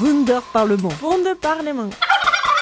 Wunderparlement. 0.00 1.00
Wunderparlement. 1.00 1.94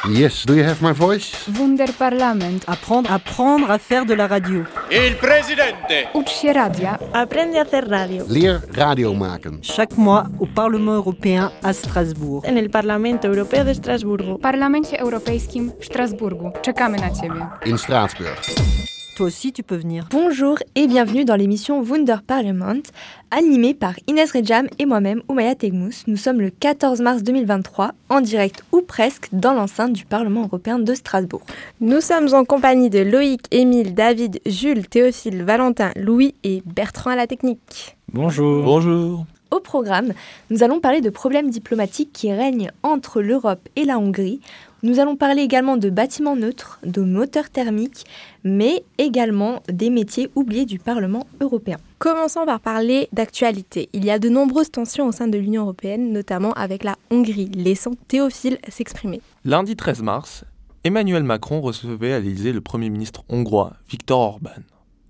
Yes, 0.08 0.45
do 0.45 0.54
you 0.54 0.65
have 0.65 0.83
my 0.83 0.92
voice? 0.92 1.50
Wunderparlament. 1.58 2.64
Apprendre, 2.67 3.10
apprendre 3.10 3.71
à 3.71 3.79
faire 3.79 4.04
de 4.04 4.14
la 4.14 4.27
radio. 4.27 4.64
Il 4.91 5.17
presidente. 5.17 6.09
Ucz 6.15 6.31
się 6.31 6.53
radia. 6.53 6.99
Aprende 7.12 7.59
a 7.59 7.62
hacer 7.62 7.89
radio. 7.89 8.25
Leer 8.29 8.61
radio 8.77 9.15
maken. 9.15 9.59
Chaque 9.62 9.97
mois 9.97 10.27
au 10.41 10.47
Parlement 10.55 10.95
européen 10.95 11.51
à 11.62 11.73
Strasbourg. 11.73 12.45
En 12.45 12.57
el 12.57 12.70
Parlamento 12.70 13.29
Europeo 13.29 13.64
de 13.64 13.71
Estrasburgo. 13.71 14.37
W 14.37 14.41
Parlamencie 14.41 15.01
Europejskim 15.01 15.73
w 15.80 15.85
Strasburgu. 15.85 16.53
Czekamy 16.62 16.98
na 16.98 17.11
Ciebie. 17.11 17.46
In 17.66 17.79
Straatsburg. 17.79 18.84
Toi 19.15 19.27
aussi, 19.27 19.53
tu 19.53 19.62
peux 19.62 19.77
venir. 19.77 20.09
Bonjour 20.11 20.59
et 20.75 20.89
bienvenue 20.89 21.25
dans 21.25 21.37
l'émission 21.37 21.81
Wunder 21.81 22.17
Parliament, 22.27 22.83
animée 23.31 23.73
par 23.73 23.95
Inès 24.09 24.33
Rejam 24.33 24.67
et 24.81 24.87
moi-même, 24.87 25.23
Oumaya 25.29 25.55
Tegmous. 25.55 26.03
Nous 26.09 26.17
sommes 26.17 26.41
le 26.41 26.51
14 26.51 27.01
mars 27.01 27.23
2023, 27.23 27.93
en 28.08 28.21
direct 28.21 28.64
ou 28.72 28.82
presque 28.82 29.29
dans 29.32 29.53
l'enceinte 29.53 29.93
du 29.93 30.05
Parlement 30.05 30.43
européen 30.43 30.81
de 30.81 30.95
Strasbourg. 30.95 31.43
Nous 31.81 32.00
sommes 32.00 32.34
en 32.34 32.45
compagnie 32.45 32.91
de 32.91 32.98
Loïc, 32.98 33.42
Émile, 33.53 33.95
David, 33.95 34.41
Jules, 34.47 34.89
Théophile, 34.89 35.44
Valentin, 35.44 35.92
Louis 35.94 36.34
et 36.42 36.64
Bertrand 36.67 37.11
à 37.11 37.17
la 37.17 37.28
technique. 37.28 37.97
Bonjour. 38.12 38.64
Bonjour. 38.64 39.27
Au 39.55 39.61
programme, 39.61 40.14
nous 40.50 40.64
allons 40.64 40.81
parler 40.81 41.00
de 41.00 41.11
problèmes 41.11 41.48
diplomatiques 41.48 42.12
qui 42.12 42.33
règnent 42.33 42.72
entre 42.83 43.22
l'Europe 43.22 43.69
et 43.77 43.84
la 43.84 44.00
Hongrie. 44.00 44.41
Nous 44.84 45.00
allons 45.00 45.16
parler 45.16 45.41
également 45.41 45.78
de 45.78 45.88
bâtiments 45.88 46.36
neutres, 46.36 46.78
de 46.84 47.00
moteurs 47.00 47.48
thermiques, 47.48 48.05
mais 48.44 48.84
également 48.98 49.62
des 49.66 49.88
métiers 49.88 50.28
oubliés 50.34 50.66
du 50.66 50.78
Parlement 50.78 51.27
européen. 51.41 51.78
Commençons 51.98 52.44
par 52.44 52.60
parler 52.60 53.08
d'actualité. 53.10 53.88
Il 53.94 54.05
y 54.05 54.10
a 54.10 54.19
de 54.19 54.28
nombreuses 54.28 54.70
tensions 54.70 55.08
au 55.08 55.12
sein 55.12 55.27
de 55.27 55.38
l'Union 55.38 55.62
européenne, 55.62 56.12
notamment 56.12 56.52
avec 56.52 56.84
la 56.84 56.97
Hongrie, 57.10 57.48
laissant 57.55 57.92
Théophile 58.08 58.58
s'exprimer. 58.69 59.22
Lundi 59.47 59.74
13 59.74 60.02
mars, 60.02 60.44
Emmanuel 60.84 61.22
Macron 61.22 61.62
recevait 61.62 62.12
à 62.12 62.20
l'Élysée 62.20 62.52
le 62.52 62.60
Premier 62.60 62.91
ministre 62.91 63.24
hongrois, 63.30 63.72
Viktor 63.88 64.20
Orban. 64.20 64.50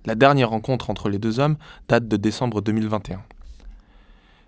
La 0.07 0.15
dernière 0.15 0.51
rencontre 0.51 0.89
entre 0.89 1.09
les 1.09 1.19
deux 1.19 1.41
hommes 1.41 1.57
date 1.89 2.07
de 2.07 2.17
décembre 2.17 2.61
2021. 2.61 3.25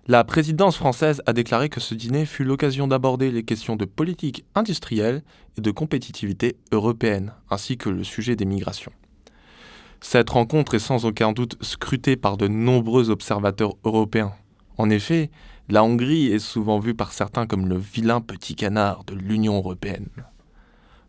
La 0.09 0.23
présidence 0.23 0.77
française 0.77 1.21
a 1.25 1.33
déclaré 1.33 1.67
que 1.67 1.81
ce 1.81 1.93
dîner 1.93 2.25
fut 2.25 2.45
l'occasion 2.45 2.87
d'aborder 2.87 3.29
les 3.29 3.43
questions 3.43 3.75
de 3.75 3.83
politique 3.83 4.45
industrielle 4.55 5.21
et 5.57 5.61
de 5.61 5.69
compétitivité 5.69 6.55
européenne, 6.71 7.33
ainsi 7.49 7.77
que 7.77 7.89
le 7.89 8.05
sujet 8.05 8.37
des 8.37 8.45
migrations. 8.45 8.93
Cette 9.99 10.29
rencontre 10.29 10.75
est 10.75 10.79
sans 10.79 11.03
aucun 11.03 11.33
doute 11.33 11.61
scrutée 11.61 12.15
par 12.15 12.37
de 12.37 12.47
nombreux 12.47 13.09
observateurs 13.09 13.73
européens. 13.83 14.31
En 14.77 14.89
effet, 14.89 15.29
la 15.67 15.83
Hongrie 15.83 16.27
est 16.27 16.39
souvent 16.39 16.79
vue 16.79 16.95
par 16.95 17.11
certains 17.11 17.45
comme 17.45 17.67
le 17.67 17.77
vilain 17.77 18.21
petit 18.21 18.55
canard 18.55 19.03
de 19.03 19.13
l'Union 19.13 19.57
européenne. 19.57 20.07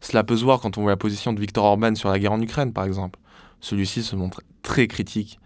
Cela 0.00 0.24
peut 0.24 0.36
se 0.36 0.42
voir 0.42 0.58
quand 0.58 0.76
on 0.76 0.82
voit 0.82 0.90
la 0.90 0.96
position 0.96 1.32
de 1.32 1.38
Viktor 1.38 1.64
Orban 1.64 1.94
sur 1.94 2.08
la 2.08 2.18
guerre 2.18 2.32
en 2.32 2.42
Ukraine, 2.42 2.72
par 2.72 2.84
exemple. 2.84 3.20
Celui-ci 3.60 4.02
se 4.02 4.16
montre 4.16 4.42
très 4.62 4.88
critique 4.88 5.38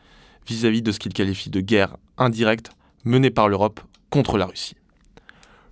vis-à-vis 0.47 0.80
-vis 0.80 0.84
de 0.84 0.92
ce 0.92 0.98
qu'il 0.98 1.12
qualifie 1.12 1.50
de 1.50 1.61
guerre 1.61 1.98
indirecte 2.17 2.70
menée 3.05 3.31
par 3.31 3.48
l'Europe 3.48 3.81
contre 4.11 4.39
la 4.39 4.47
Russie. 4.47 4.77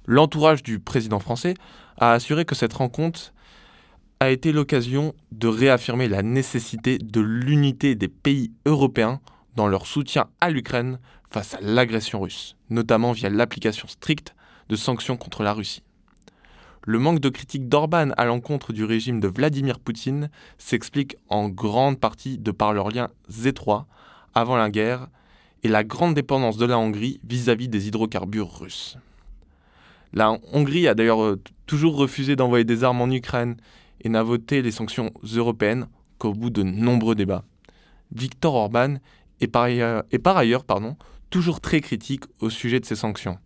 L'entourage 0.06 0.62
du 0.62 0.78
président 0.78 1.20
français 1.20 1.54
a 1.98 2.12
assuré 2.12 2.44
que 2.44 2.54
cette 2.54 2.72
rencontre 2.72 3.32
a 4.18 4.30
été 4.30 4.52
l'occasion 4.52 5.14
de 5.32 5.48
réaffirmer 5.48 6.08
la 6.08 6.22
nécessité 6.22 6.98
de 6.98 7.20
l'unité 7.20 7.94
des 7.94 8.08
pays 8.08 8.52
européens 8.66 9.20
dans 9.56 9.66
leur 9.66 9.86
soutien 9.86 10.26
à 10.40 10.50
l'Ukraine 10.50 10.98
face 11.30 11.54
à 11.54 11.60
l'agression 11.60 12.20
russe, 12.20 12.56
notamment 12.68 13.12
via 13.12 13.30
l'application 13.30 13.88
stricte 13.88 14.34
de 14.68 14.76
sanctions 14.76 15.16
contre 15.16 15.42
la 15.42 15.52
Russie. 15.52 15.82
Le 16.86 16.98
manque 16.98 17.20
de 17.20 17.28
critique 17.28 17.68
d'Orban 17.68 18.10
à 18.16 18.24
l'encontre 18.24 18.72
du 18.72 18.84
régime 18.84 19.20
de 19.20 19.28
Vladimir 19.28 19.78
Poutine 19.78 20.30
s'explique 20.58 21.16
en 21.28 21.48
grande 21.48 22.00
partie 22.00 22.38
de 22.38 22.50
par 22.50 22.72
leurs 22.72 22.90
liens 22.90 23.10
étroits 23.44 23.86
avant 24.34 24.56
la 24.56 24.70
guerre 24.70 25.08
et 25.62 25.68
la 25.68 25.84
grande 25.84 26.14
dépendance 26.14 26.56
de 26.56 26.66
la 26.66 26.78
Hongrie 26.78 27.20
vis-à-vis 27.28 27.68
des 27.68 27.88
hydrocarbures 27.88 28.60
russes. 28.60 28.96
La 30.12 30.38
Hongrie 30.52 30.88
a 30.88 30.94
d'ailleurs 30.94 31.22
euh, 31.22 31.40
toujours 31.66 31.96
refusé 31.96 32.34
d'envoyer 32.34 32.64
des 32.64 32.82
armes 32.82 33.00
en 33.00 33.10
Ukraine 33.10 33.56
et 34.00 34.08
n'a 34.08 34.22
voté 34.22 34.62
les 34.62 34.72
sanctions 34.72 35.12
européennes 35.34 35.86
qu'au 36.18 36.32
bout 36.32 36.50
de 36.50 36.62
nombreux 36.62 37.14
débats. 37.14 37.44
Viktor 38.12 38.54
Orban 38.54 38.96
est 39.40 39.46
par 39.46 39.62
ailleurs, 39.62 40.02
est 40.10 40.18
par 40.18 40.36
ailleurs 40.36 40.64
pardon, 40.64 40.96
toujours 41.30 41.60
très 41.60 41.80
critique 41.80 42.24
au 42.40 42.50
sujet 42.50 42.80
de 42.80 42.84
ces 42.84 42.96
sanctions. 42.96 43.38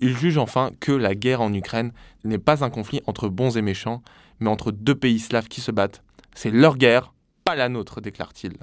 Il 0.00 0.16
juge 0.16 0.38
enfin 0.38 0.72
que 0.80 0.90
la 0.90 1.14
guerre 1.14 1.40
en 1.40 1.52
Ukraine 1.52 1.92
n'est 2.24 2.38
pas 2.38 2.64
un 2.64 2.70
conflit 2.70 3.00
entre 3.06 3.28
bons 3.28 3.56
et 3.56 3.62
méchants, 3.62 4.02
mais 4.40 4.50
entre 4.50 4.72
deux 4.72 4.96
pays 4.96 5.20
slaves 5.20 5.48
qui 5.48 5.60
se 5.60 5.70
battent. 5.70 6.02
C'est 6.34 6.50
leur 6.50 6.76
guerre, 6.76 7.14
pas 7.44 7.54
la 7.54 7.68
nôtre, 7.68 8.00
déclare-t-il 8.00 8.54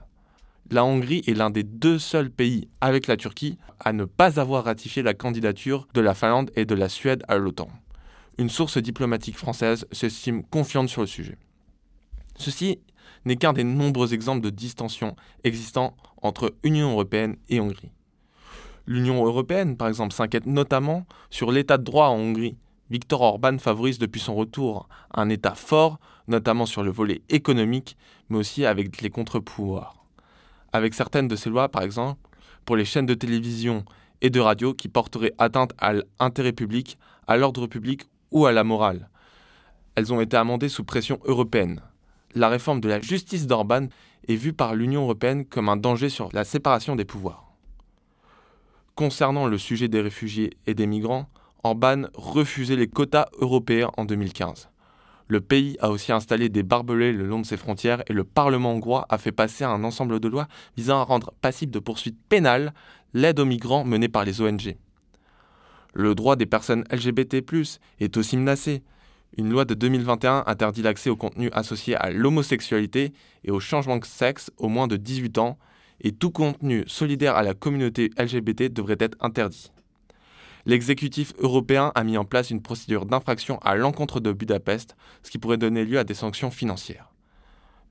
la 0.71 0.85
Hongrie 0.85 1.23
est 1.25 1.33
l'un 1.33 1.49
des 1.49 1.63
deux 1.63 1.97
seuls 1.97 2.29
pays, 2.29 2.67
avec 2.79 3.07
la 3.07 3.17
Turquie, 3.17 3.57
à 3.79 3.91
ne 3.91 4.05
pas 4.05 4.39
avoir 4.39 4.65
ratifié 4.65 5.01
la 5.01 5.13
candidature 5.13 5.87
de 5.93 6.01
la 6.01 6.13
Finlande 6.13 6.51
et 6.55 6.65
de 6.65 6.75
la 6.75 6.89
Suède 6.89 7.23
à 7.27 7.37
l'OTAN. 7.37 7.69
Une 8.37 8.49
source 8.49 8.77
diplomatique 8.77 9.37
française 9.37 9.87
s'estime 9.91 10.43
confiante 10.43 10.89
sur 10.89 11.01
le 11.01 11.07
sujet. 11.07 11.37
Ceci 12.37 12.79
n'est 13.25 13.35
qu'un 13.35 13.53
des 13.53 13.63
nombreux 13.63 14.13
exemples 14.13 14.41
de 14.41 14.49
distensions 14.49 15.15
existant 15.43 15.97
entre 16.21 16.53
Union 16.63 16.91
européenne 16.91 17.35
et 17.49 17.59
Hongrie. 17.59 17.91
L'Union 18.85 19.25
européenne, 19.25 19.75
par 19.75 19.87
exemple, 19.87 20.13
s'inquiète 20.13 20.45
notamment 20.45 21.05
sur 21.29 21.51
l'état 21.51 21.77
de 21.77 21.83
droit 21.83 22.07
en 22.07 22.15
Hongrie. 22.15 22.57
Viktor 22.89 23.21
Orban 23.21 23.57
favorise 23.57 23.99
depuis 23.99 24.21
son 24.21 24.35
retour 24.35 24.87
un 25.13 25.29
État 25.29 25.53
fort, 25.53 25.99
notamment 26.27 26.65
sur 26.65 26.83
le 26.83 26.91
volet 26.91 27.21
économique, 27.29 27.97
mais 28.29 28.37
aussi 28.37 28.65
avec 28.65 29.01
les 29.01 29.09
contre-pouvoirs 29.09 29.98
avec 30.73 30.93
certaines 30.93 31.27
de 31.27 31.35
ces 31.35 31.49
lois, 31.49 31.69
par 31.69 31.83
exemple, 31.83 32.19
pour 32.65 32.75
les 32.75 32.85
chaînes 32.85 33.05
de 33.05 33.13
télévision 33.13 33.85
et 34.21 34.29
de 34.29 34.39
radio 34.39 34.73
qui 34.73 34.89
porteraient 34.89 35.33
atteinte 35.37 35.73
à 35.77 35.93
l'intérêt 36.19 36.51
public, 36.51 36.97
à 37.27 37.37
l'ordre 37.37 37.67
public 37.67 38.03
ou 38.31 38.45
à 38.45 38.51
la 38.51 38.63
morale. 38.63 39.09
Elles 39.95 40.13
ont 40.13 40.21
été 40.21 40.37
amendées 40.37 40.69
sous 40.69 40.83
pression 40.83 41.19
européenne. 41.25 41.81
La 42.35 42.49
réforme 42.49 42.81
de 42.81 42.89
la 42.89 43.01
justice 43.01 43.47
d'Orban 43.47 43.87
est 44.27 44.35
vue 44.35 44.53
par 44.53 44.75
l'Union 44.75 45.03
européenne 45.03 45.45
comme 45.45 45.69
un 45.69 45.77
danger 45.77 46.09
sur 46.09 46.29
la 46.33 46.43
séparation 46.43 46.95
des 46.95 47.05
pouvoirs. 47.05 47.45
Concernant 48.95 49.47
le 49.47 49.57
sujet 49.57 49.87
des 49.87 50.01
réfugiés 50.01 50.51
et 50.67 50.73
des 50.73 50.85
migrants, 50.85 51.29
Orban 51.63 52.03
refusait 52.13 52.75
les 52.75 52.87
quotas 52.87 53.27
européens 53.39 53.91
en 53.97 54.05
2015. 54.05 54.69
Le 55.29 55.41
pays 55.41 55.77
a 55.79 55.91
aussi 55.91 56.11
installé 56.11 56.49
des 56.49 56.63
barbelés 56.63 57.13
le 57.13 57.27
long 57.27 57.39
de 57.39 57.45
ses 57.45 57.55
frontières 57.55 58.01
et 58.07 58.13
le 58.13 58.23
Parlement 58.23 58.71
hongrois 58.73 59.05
a 59.09 59.19
fait 59.19 59.31
passer 59.31 59.63
un 59.63 59.83
ensemble 59.83 60.19
de 60.19 60.27
lois 60.27 60.47
visant 60.75 60.99
à 60.99 61.03
rendre 61.03 61.33
passible 61.39 61.71
de 61.71 61.77
poursuites 61.77 62.17
pénales 62.29 62.73
l'aide 63.13 63.39
aux 63.39 63.45
migrants 63.45 63.85
menée 63.85 64.09
par 64.09 64.25
les 64.25 64.41
ONG. 64.41 64.75
Le 65.93 66.15
droit 66.15 66.35
des 66.35 66.47
personnes 66.47 66.83
LGBT+ 66.91 67.43
est 67.99 68.17
aussi 68.17 68.37
menacé. 68.37 68.81
Une 69.37 69.51
loi 69.51 69.65
de 69.65 69.75
2021 69.75 70.45
interdit 70.47 70.81
l'accès 70.81 71.11
aux 71.11 71.15
contenus 71.15 71.51
associés 71.53 71.95
à 71.95 72.09
l'homosexualité 72.09 73.13
et 73.43 73.51
au 73.51 73.59
changement 73.59 73.97
de 73.97 74.05
sexe 74.05 74.49
au 74.57 74.67
moins 74.67 74.87
de 74.87 74.97
18 74.97 75.37
ans, 75.37 75.59
et 76.01 76.11
tout 76.11 76.31
contenu 76.31 76.85
solidaire 76.87 77.35
à 77.35 77.43
la 77.43 77.53
communauté 77.53 78.09
LGBT 78.17 78.73
devrait 78.73 78.97
être 78.99 79.17
interdit 79.19 79.71
l'exécutif 80.69 81.33
européen 81.39 81.91
a 81.95 82.03
mis 82.03 82.17
en 82.17 82.25
place 82.25 82.51
une 82.51 82.61
procédure 82.61 83.07
d'infraction 83.07 83.57
à 83.59 83.75
l'encontre 83.75 84.19
de 84.19 84.31
Budapest, 84.31 84.95
ce 85.23 85.31
qui 85.31 85.39
pourrait 85.39 85.57
donner 85.57 85.83
lieu 85.83 85.97
à 85.97 86.03
des 86.03 86.13
sanctions 86.13 86.51
financières. 86.51 87.11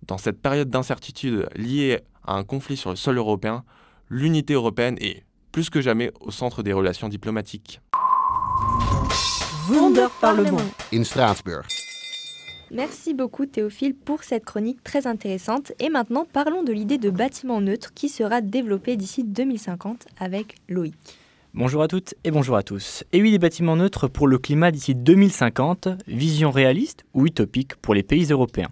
Dans 0.07 0.17
cette 0.17 0.41
période 0.41 0.71
d'incertitude 0.71 1.49
liée 1.57 1.99
à 2.25 2.35
un 2.35 2.45
conflit 2.45 2.77
sur 2.77 2.91
le 2.91 2.97
sol 2.97 3.19
européen, 3.19 3.65
l'unité 4.09 4.55
européenne 4.55 4.97
est, 5.01 5.25
plus 5.51 5.71
que 5.71 5.81
jamais, 5.81 6.13
au 6.21 6.31
centre 6.31 6.63
des 6.63 6.73
relations 6.73 7.09
diplomatiques. 7.09 7.81
Parlement. 10.21 10.61
In 10.95 11.05
Straatsburg. 11.05 11.67
Merci 12.71 13.13
beaucoup 13.13 13.47
Théophile 13.47 13.95
pour 13.95 14.23
cette 14.23 14.45
chronique 14.45 14.83
très 14.85 15.07
intéressante. 15.07 15.73
Et 15.81 15.89
maintenant, 15.89 16.27
parlons 16.33 16.63
de 16.63 16.73
l'idée 16.73 16.99
de 16.99 17.11
bâtiment 17.11 17.61
neutre 17.61 17.93
qui 17.93 18.09
sera 18.09 18.41
développée 18.41 18.97
d'ici 18.97 19.25
2050 19.25 20.07
avec 20.21 20.57
Loïc. 20.69 20.95
Bonjour 21.55 21.83
à 21.83 21.89
toutes 21.89 22.15
et 22.25 22.31
bonjour 22.31 22.57
à 22.57 22.63
tous. 22.63 23.05
Et 23.13 23.23
oui, 23.23 23.31
des 23.31 23.39
bâtiments 23.39 23.75
neutres 23.75 24.07
pour 24.07 24.29
le 24.29 24.39
climat 24.39 24.71
d'ici 24.71 24.95
2050, 24.95 25.89
vision 26.07 26.51
réaliste 26.51 27.07
ou 27.15 27.27
utopique 27.27 27.75
pour 27.77 27.95
les 27.95 28.03
pays 28.03 28.27
européens. 28.31 28.69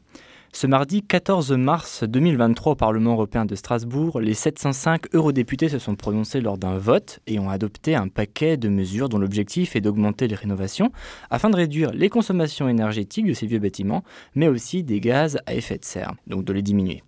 Ce 0.52 0.66
mardi 0.66 1.02
14 1.02 1.52
mars 1.52 2.04
2023 2.04 2.72
au 2.72 2.76
Parlement 2.76 3.12
européen 3.12 3.46
de 3.46 3.54
Strasbourg, 3.54 4.20
les 4.20 4.34
705 4.34 5.14
eurodéputés 5.14 5.70
se 5.70 5.78
sont 5.78 5.96
prononcés 5.96 6.42
lors 6.42 6.58
d'un 6.58 6.76
vote 6.76 7.20
et 7.26 7.38
ont 7.38 7.48
adopté 7.48 7.94
un 7.94 8.08
paquet 8.08 8.58
de 8.58 8.68
mesures 8.68 9.08
dont 9.08 9.18
l'objectif 9.18 9.74
est 9.74 9.80
d'augmenter 9.80 10.28
les 10.28 10.34
rénovations 10.34 10.92
afin 11.30 11.48
de 11.48 11.56
réduire 11.56 11.92
les 11.92 12.10
consommations 12.10 12.68
énergétiques 12.68 13.26
de 13.26 13.32
ces 13.32 13.46
vieux 13.46 13.58
bâtiments, 13.58 14.04
mais 14.34 14.48
aussi 14.48 14.84
des 14.84 15.00
gaz 15.00 15.38
à 15.46 15.54
effet 15.54 15.78
de 15.78 15.84
serre, 15.84 16.12
donc 16.26 16.44
de 16.44 16.52
les 16.52 16.62
diminuer. 16.62 17.02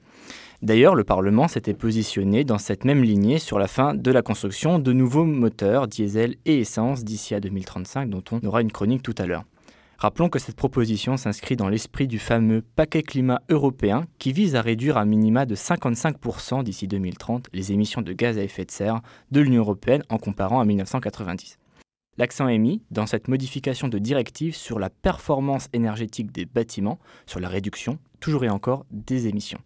D'ailleurs, 0.61 0.97
le 0.97 1.05
Parlement 1.05 1.47
s'était 1.47 1.73
positionné 1.73 2.43
dans 2.43 2.59
cette 2.59 2.85
même 2.85 3.05
lignée 3.05 3.39
sur 3.39 3.61
la 3.61 3.69
fin 3.69 3.95
de 3.95 4.11
la 4.11 4.23
construction 4.23 4.81
de 4.81 4.93
nouveaux 4.93 5.25
moteurs 5.25 5.87
diesel 5.87 6.35
et 6.47 6.59
essence 6.59 7.05
d'ici 7.05 7.33
à 7.37 7.41
2035, 7.41 8.11
dont 8.11 8.25
on 8.33 8.45
aura 8.45 8.61
une 8.61 8.73
chronique 8.73 9.05
tout 9.05 9.15
à 9.19 9.27
l'heure. 9.27 9.45
Rappelons 9.99 10.29
que 10.29 10.41
cette 10.41 10.57
proposition 10.57 11.17
s'inscrit 11.17 11.55
dans 11.55 11.69
l'esprit 11.69 12.09
du 12.09 12.19
fameux 12.19 12.63
paquet 12.75 13.05
climat 13.05 13.41
européen 13.49 14.07
qui 14.19 14.33
vise 14.33 14.57
à 14.57 14.63
réduire 14.63 14.97
à 14.97 15.05
minima 15.05 15.47
de 15.47 15.55
55% 15.55 16.65
d'ici 16.65 16.89
2030 16.89 17.47
les 17.53 17.71
émissions 17.71 18.03
de 18.03 18.13
gaz 18.13 18.37
à 18.37 18.43
effet 18.43 18.65
de 18.65 18.71
serre 18.73 19.01
de 19.31 19.41
l'Union 19.41 19.63
européenne 19.63 20.03
en 20.09 20.19
comparant 20.19 20.59
à 20.59 20.65
1990. 20.65 21.59
L'accent 22.17 22.49
est 22.49 22.59
mis 22.59 22.83
dans 22.91 23.07
cette 23.07 23.29
modification 23.29 23.87
de 23.87 23.99
directive 23.99 24.57
sur 24.57 24.81
la 24.81 24.91
performance 24.91 25.69
énergétique 25.73 26.33
des 26.33 26.47
bâtiments, 26.47 26.99
sur 27.27 27.39
la 27.39 27.49
réduction, 27.49 27.99
toujours 28.19 28.45
et 28.45 28.51
encore, 28.51 28.87
des 28.91 29.29
émissions. 29.29 29.61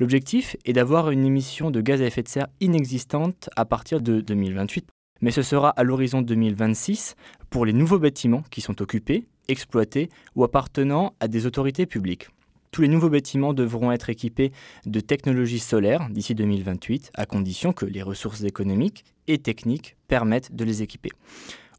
L'objectif 0.00 0.56
est 0.64 0.72
d'avoir 0.72 1.10
une 1.10 1.24
émission 1.24 1.70
de 1.70 1.80
gaz 1.80 2.02
à 2.02 2.06
effet 2.06 2.22
de 2.22 2.28
serre 2.28 2.48
inexistante 2.60 3.48
à 3.54 3.64
partir 3.64 4.00
de 4.00 4.20
2028, 4.20 4.88
mais 5.20 5.30
ce 5.30 5.42
sera 5.42 5.70
à 5.70 5.84
l'horizon 5.84 6.20
2026 6.20 7.14
pour 7.48 7.64
les 7.64 7.72
nouveaux 7.72 8.00
bâtiments 8.00 8.42
qui 8.50 8.60
sont 8.60 8.82
occupés, 8.82 9.26
exploités 9.46 10.08
ou 10.34 10.42
appartenant 10.42 11.14
à 11.20 11.28
des 11.28 11.46
autorités 11.46 11.86
publiques. 11.86 12.28
Tous 12.72 12.82
les 12.82 12.88
nouveaux 12.88 13.08
bâtiments 13.08 13.54
devront 13.54 13.92
être 13.92 14.10
équipés 14.10 14.50
de 14.84 14.98
technologies 14.98 15.60
solaires 15.60 16.08
d'ici 16.10 16.34
2028, 16.34 17.12
à 17.14 17.24
condition 17.24 17.72
que 17.72 17.86
les 17.86 18.02
ressources 18.02 18.42
économiques 18.42 19.04
et 19.28 19.38
techniques 19.38 19.96
permettent 20.08 20.56
de 20.56 20.64
les 20.64 20.82
équiper. 20.82 21.10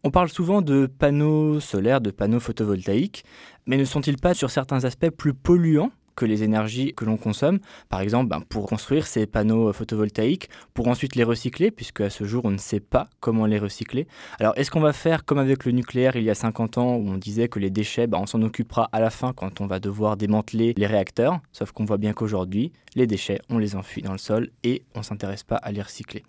On 0.06 0.12
parle 0.12 0.29
souvent 0.29 0.62
de 0.62 0.85
panneaux 0.85 1.59
solaires, 1.59 2.00
de 2.00 2.12
panneaux 2.12 2.39
photovoltaïques, 2.39 3.25
mais 3.65 3.75
ne 3.75 3.83
sont-ils 3.83 4.17
pas 4.17 4.33
sur 4.33 4.51
certains 4.51 4.85
aspects 4.85 5.09
plus 5.09 5.33
polluants 5.33 5.91
que 6.15 6.25
les 6.25 6.44
énergies 6.44 6.94
que 6.95 7.06
l'on 7.06 7.17
consomme. 7.17 7.59
Par 7.89 8.01
exemple, 8.01 8.29
ben, 8.29 8.41
pour 8.41 8.67
construire 8.67 9.07
ces 9.07 9.25
panneaux 9.25 9.71
photovoltaïques, 9.73 10.50
pour 10.73 10.88
ensuite 10.88 11.15
les 11.15 11.23
recycler, 11.23 11.71
puisque 11.71 12.01
à 12.01 12.09
ce 12.09 12.23
jour, 12.23 12.45
on 12.45 12.51
ne 12.51 12.57
sait 12.57 12.79
pas 12.79 13.09
comment 13.19 13.45
les 13.45 13.59
recycler. 13.59 14.07
Alors, 14.39 14.53
est-ce 14.57 14.71
qu'on 14.71 14.79
va 14.79 14.94
faire 14.94 15.25
comme 15.25 15.39
avec 15.39 15.65
le 15.65 15.71
nucléaire 15.71 16.15
il 16.15 16.23
y 16.23 16.29
a 16.29 16.35
50 16.35 16.77
ans, 16.77 16.95
où 16.95 17.07
on 17.07 17.17
disait 17.17 17.47
que 17.47 17.59
les 17.59 17.69
déchets, 17.69 18.07
ben, 18.07 18.19
on 18.19 18.25
s'en 18.25 18.41
occupera 18.41 18.89
à 18.91 19.00
la 19.00 19.09
fin 19.09 19.33
quand 19.33 19.62
on 19.62 19.67
va 19.67 19.79
devoir 19.79 20.17
démanteler 20.17 20.73
les 20.77 20.88
réacteurs, 20.88 21.39
sauf 21.51 21.71
qu'on 21.71 21.85
voit 21.85 21.97
bien 21.97 22.13
qu'aujourd'hui, 22.13 22.71
les 22.95 23.07
déchets, 23.07 23.39
on 23.50 23.57
les 23.57 23.75
enfuit 23.75 24.01
dans 24.01 24.12
le 24.12 24.17
sol 24.17 24.50
et 24.63 24.83
on 24.95 25.00
ne 25.00 25.03
s'intéresse 25.03 25.44
pas 25.44 25.57
à 25.57 25.71
les 25.71 25.81
recycler. 25.81 26.23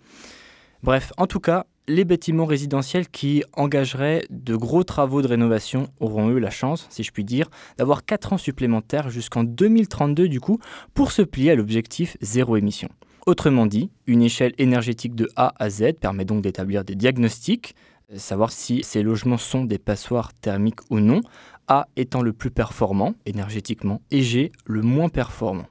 Bref, 0.83 1.11
en 1.17 1.25
tout 1.27 1.39
cas, 1.39 1.65
les 1.87 2.03
bâtiments 2.03 2.45
résidentiels 2.45 3.07
qui 3.07 3.43
engageraient 3.53 4.25
de 4.29 4.55
gros 4.55 4.83
travaux 4.83 5.21
de 5.21 5.27
rénovation 5.27 5.87
auront 5.99 6.29
eu 6.29 6.39
la 6.39 6.49
chance, 6.49 6.87
si 6.89 7.03
je 7.03 7.11
puis 7.11 7.23
dire, 7.23 7.49
d'avoir 7.77 8.05
4 8.05 8.33
ans 8.33 8.37
supplémentaires 8.37 9.09
jusqu'en 9.09 9.43
2032 9.43 10.27
du 10.27 10.41
coup, 10.41 10.59
pour 10.93 11.11
se 11.11 11.21
plier 11.21 11.51
à 11.51 11.55
l'objectif 11.55 12.17
zéro 12.21 12.57
émission. 12.57 12.89
Autrement 13.25 13.65
dit, 13.65 13.89
une 14.05 14.21
échelle 14.21 14.53
énergétique 14.57 15.15
de 15.15 15.29
A 15.35 15.53
à 15.59 15.69
Z 15.69 15.93
permet 15.99 16.25
donc 16.25 16.41
d'établir 16.41 16.83
des 16.83 16.95
diagnostics, 16.95 17.75
savoir 18.15 18.51
si 18.51 18.83
ces 18.83 19.03
logements 19.03 19.37
sont 19.37 19.65
des 19.65 19.79
passoires 19.79 20.33
thermiques 20.33 20.79
ou 20.89 20.99
non, 20.99 21.21
A 21.67 21.87
étant 21.95 22.21
le 22.21 22.33
plus 22.33 22.51
performant 22.51 23.15
énergétiquement 23.25 24.01
et 24.11 24.21
G 24.21 24.51
le 24.65 24.81
moins 24.81 25.09
performant. 25.09 25.67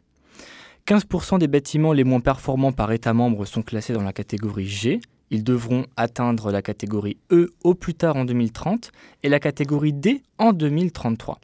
15% 0.86 1.38
des 1.38 1.48
bâtiments 1.48 1.92
les 1.92 2.04
moins 2.04 2.20
performants 2.20 2.72
par 2.72 2.92
État 2.92 3.12
membre 3.12 3.44
sont 3.44 3.62
classés 3.62 3.92
dans 3.92 4.02
la 4.02 4.12
catégorie 4.12 4.68
G, 4.68 5.00
ils 5.31 5.44
devront 5.44 5.87
atteindre 5.96 6.50
la 6.50 6.62
catégorie 6.62 7.19
E 7.31 7.50
au 7.64 7.75
plus 7.75 7.94
tard 7.94 8.17
en 8.17 8.25
2030 8.25 8.93
et 9.23 9.28
la 9.28 9.40
catégorie 9.40 9.93
D 9.93 10.23
en 10.38 10.52
2033. 10.52 11.38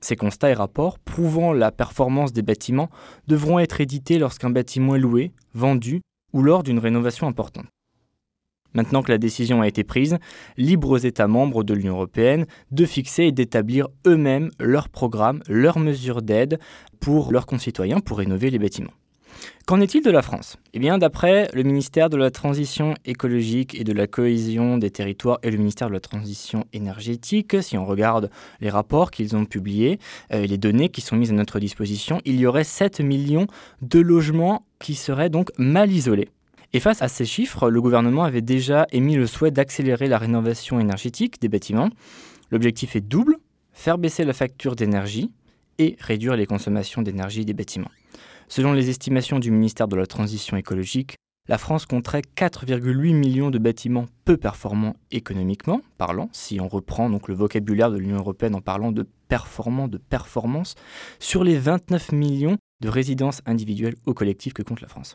Ces 0.00 0.16
constats 0.16 0.50
et 0.50 0.54
rapports 0.54 0.98
prouvant 0.98 1.52
la 1.52 1.72
performance 1.72 2.32
des 2.32 2.42
bâtiments 2.42 2.90
devront 3.26 3.58
être 3.58 3.80
édités 3.80 4.18
lorsqu'un 4.18 4.50
bâtiment 4.50 4.94
est 4.94 5.00
loué, 5.00 5.32
vendu 5.54 6.00
ou 6.32 6.42
lors 6.42 6.62
d'une 6.62 6.78
rénovation 6.78 7.26
importante. 7.26 7.66
Maintenant 8.74 9.02
que 9.02 9.10
la 9.10 9.18
décision 9.18 9.62
a 9.62 9.66
été 9.66 9.82
prise, 9.82 10.18
libre 10.56 10.90
aux 10.90 10.98
États 10.98 11.26
membres 11.26 11.64
de 11.64 11.74
l'Union 11.74 11.94
européenne 11.94 12.46
de 12.70 12.84
fixer 12.84 13.24
et 13.24 13.32
d'établir 13.32 13.88
eux-mêmes 14.06 14.50
leurs 14.60 14.88
programmes, 14.88 15.42
leurs 15.48 15.78
mesures 15.78 16.22
d'aide 16.22 16.60
pour 17.00 17.32
leurs 17.32 17.46
concitoyens 17.46 18.00
pour 18.00 18.18
rénover 18.18 18.50
les 18.50 18.58
bâtiments. 18.58 18.92
Qu'en 19.66 19.80
est-il 19.80 20.02
de 20.02 20.10
la 20.10 20.22
France? 20.22 20.56
Eh 20.72 20.78
bien, 20.78 20.98
d'après 20.98 21.50
le 21.52 21.62
ministère 21.62 22.08
de 22.08 22.16
la 22.16 22.30
Transition 22.30 22.94
écologique 23.04 23.74
et 23.78 23.84
de 23.84 23.92
la 23.92 24.06
cohésion 24.06 24.78
des 24.78 24.90
territoires 24.90 25.38
et 25.42 25.50
le 25.50 25.58
ministère 25.58 25.88
de 25.88 25.92
la 25.92 26.00
Transition 26.00 26.64
énergétique, 26.72 27.62
si 27.62 27.76
on 27.76 27.84
regarde 27.84 28.30
les 28.60 28.70
rapports 28.70 29.10
qu'ils 29.10 29.36
ont 29.36 29.44
publiés 29.44 29.98
euh, 30.32 30.46
les 30.46 30.58
données 30.58 30.88
qui 30.88 31.00
sont 31.00 31.16
mises 31.16 31.30
à 31.30 31.34
notre 31.34 31.60
disposition, 31.60 32.20
il 32.24 32.40
y 32.40 32.46
aurait 32.46 32.64
7 32.64 33.00
millions 33.00 33.46
de 33.82 34.00
logements 34.00 34.64
qui 34.78 34.94
seraient 34.94 35.30
donc 35.30 35.50
mal 35.58 35.92
isolés. 35.92 36.28
Et 36.72 36.80
face 36.80 37.00
à 37.00 37.08
ces 37.08 37.24
chiffres, 37.24 37.70
le 37.70 37.80
gouvernement 37.80 38.24
avait 38.24 38.42
déjà 38.42 38.86
émis 38.92 39.16
le 39.16 39.26
souhait 39.26 39.50
d'accélérer 39.50 40.06
la 40.06 40.18
rénovation 40.18 40.78
énergétique 40.78 41.40
des 41.40 41.48
bâtiments. 41.48 41.88
L'objectif 42.50 42.96
est 42.96 43.00
double, 43.00 43.36
faire 43.72 43.96
baisser 43.96 44.24
la 44.24 44.34
facture 44.34 44.76
d'énergie 44.76 45.30
et 45.78 45.96
réduire 46.00 46.36
les 46.36 46.46
consommations 46.46 47.02
d'énergie 47.02 47.44
des 47.44 47.54
bâtiments. 47.54 47.90
Selon 48.48 48.72
les 48.72 48.88
estimations 48.88 49.38
du 49.38 49.50
ministère 49.50 49.88
de 49.88 49.96
la 49.96 50.06
Transition 50.06 50.56
écologique, 50.56 51.16
la 51.48 51.58
France 51.58 51.84
compterait 51.84 52.22
4,8 52.36 53.12
millions 53.12 53.50
de 53.50 53.58
bâtiments 53.58 54.06
peu 54.24 54.38
performants 54.38 54.96
économiquement 55.10 55.82
parlant, 55.98 56.30
si 56.32 56.58
on 56.58 56.66
reprend 56.66 57.10
donc 57.10 57.28
le 57.28 57.34
vocabulaire 57.34 57.90
de 57.90 57.98
l'Union 57.98 58.16
européenne 58.16 58.54
en 58.54 58.62
parlant 58.62 58.90
de 58.90 59.06
performants, 59.28 59.88
de 59.88 59.98
performance, 59.98 60.76
sur 61.18 61.44
les 61.44 61.58
29 61.58 62.12
millions 62.12 62.56
de 62.80 62.88
résidences 62.88 63.42
individuelles 63.44 63.96
ou 64.06 64.14
collectives 64.14 64.54
que 64.54 64.62
compte 64.62 64.80
la 64.80 64.88
France. 64.88 65.14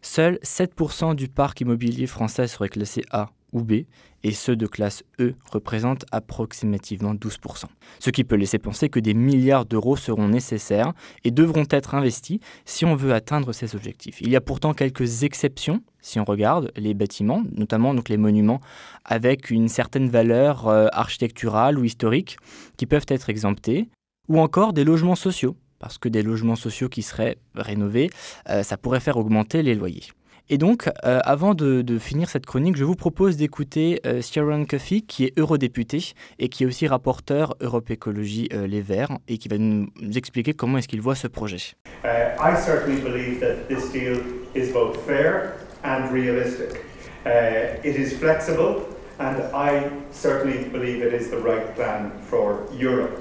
Seuls 0.00 0.38
7% 0.42 1.14
du 1.14 1.28
parc 1.28 1.60
immobilier 1.60 2.06
français 2.06 2.46
serait 2.46 2.68
classé 2.68 3.02
A 3.10 3.30
ou 3.54 3.62
B, 3.62 3.84
et 4.22 4.32
ceux 4.32 4.56
de 4.56 4.66
classe 4.66 5.04
E 5.20 5.34
représentent 5.50 6.04
approximativement 6.12 7.14
12%. 7.14 7.64
Ce 8.00 8.10
qui 8.10 8.24
peut 8.24 8.36
laisser 8.36 8.58
penser 8.58 8.90
que 8.90 9.00
des 9.00 9.14
milliards 9.14 9.64
d'euros 9.64 9.96
seront 9.96 10.28
nécessaires 10.28 10.92
et 11.24 11.30
devront 11.30 11.64
être 11.70 11.94
investis 11.94 12.40
si 12.66 12.84
on 12.84 12.96
veut 12.96 13.14
atteindre 13.14 13.52
ces 13.52 13.74
objectifs. 13.74 14.20
Il 14.20 14.30
y 14.30 14.36
a 14.36 14.40
pourtant 14.42 14.74
quelques 14.74 15.22
exceptions 15.22 15.82
si 16.02 16.20
on 16.20 16.24
regarde 16.24 16.70
les 16.76 16.92
bâtiments, 16.92 17.44
notamment 17.56 17.94
donc 17.94 18.10
les 18.10 18.18
monuments 18.18 18.60
avec 19.06 19.50
une 19.50 19.68
certaine 19.68 20.10
valeur 20.10 20.68
euh, 20.68 20.88
architecturale 20.92 21.78
ou 21.78 21.84
historique 21.84 22.36
qui 22.76 22.84
peuvent 22.84 23.06
être 23.08 23.30
exemptés, 23.30 23.88
ou 24.28 24.38
encore 24.40 24.74
des 24.74 24.84
logements 24.84 25.16
sociaux 25.16 25.56
parce 25.78 25.98
que 25.98 26.08
des 26.08 26.22
logements 26.22 26.56
sociaux 26.56 26.88
qui 26.88 27.02
seraient 27.02 27.36
rénovés, 27.54 28.10
euh, 28.48 28.62
ça 28.62 28.78
pourrait 28.78 29.00
faire 29.00 29.18
augmenter 29.18 29.62
les 29.62 29.74
loyers. 29.74 30.04
Et 30.50 30.58
donc, 30.58 30.90
euh, 31.06 31.20
avant 31.24 31.54
de, 31.54 31.98
finir 31.98 32.28
cette 32.28 32.44
chronique, 32.44 32.76
je 32.76 32.84
vous 32.84 32.96
propose 32.96 33.38
d'écouter 33.38 34.00
euh, 34.04 34.20
Sharon 34.20 34.66
Coffey, 34.66 35.00
qui 35.00 35.24
est 35.24 35.38
eurodéputé 35.38 36.12
et 36.38 36.50
qui 36.50 36.64
est 36.64 36.66
aussi 36.66 36.86
rapporteur 36.86 37.56
Europe 37.60 37.90
Écologie 37.90 38.50
euh, 38.52 38.66
Les 38.66 38.82
Verts, 38.82 39.18
et 39.26 39.38
qui 39.38 39.48
va 39.48 39.56
nous 39.56 39.88
expliquer 40.14 40.52
comment 40.52 40.76
est-ce 40.76 40.88
qu'il 40.88 41.00
voit 41.00 41.14
ce 41.14 41.28
projet. 41.28 41.74
Uh, 42.04 42.36
I 42.38 42.54
certainly 42.56 43.00
believe 43.00 43.40
that 43.40 43.68
this 43.68 43.90
deal 43.90 44.18
is 44.54 44.70
both 44.70 44.98
fair 45.06 45.54
and 45.82 46.12
realistic. 46.12 46.84
Uh, 47.24 47.80
it 47.82 47.96
is 47.96 48.12
flexible, 48.18 48.82
and 49.18 49.36
I 49.54 49.88
certainly 50.10 50.68
believe 50.70 51.02
it 51.02 51.14
is 51.14 51.30
the 51.30 51.38
right 51.38 51.74
plan 51.74 52.10
for 52.28 52.66
Europe. 52.78 53.18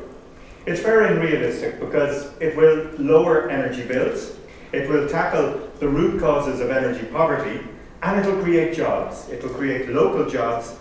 It's 0.68 0.82
fair 0.82 1.06
and 1.06 1.22
realistic 1.22 1.80
because 1.80 2.32
it 2.42 2.58
will 2.58 2.90
lower 2.98 3.50
energy 3.50 3.84
bills. 3.84 4.43
It 4.74 4.90
will 4.90 5.08
tackle 5.08 5.60
the 5.80 5.88
root 5.88 6.20
causes 6.20 6.60
of 6.60 6.72
energy 6.72 7.06
poverty 7.12 7.60
and 8.02 8.20
it 8.20 8.26
will 8.26 8.42
create 8.42 8.74
jobs. 8.74 9.30
It 9.30 9.44
will 9.44 9.54
create 9.54 9.88
local 9.90 10.28
jobs 10.28 10.74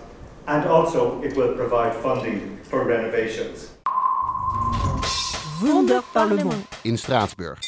and 0.48 0.64
also 0.64 1.20
it 1.22 1.36
will 1.36 1.54
provide 1.54 1.94
funding 1.96 2.58
for 2.62 2.86
renovations. 2.86 3.68
Parlement. 6.14 6.54
In 6.86 6.96
Straatsburg. 6.96 7.58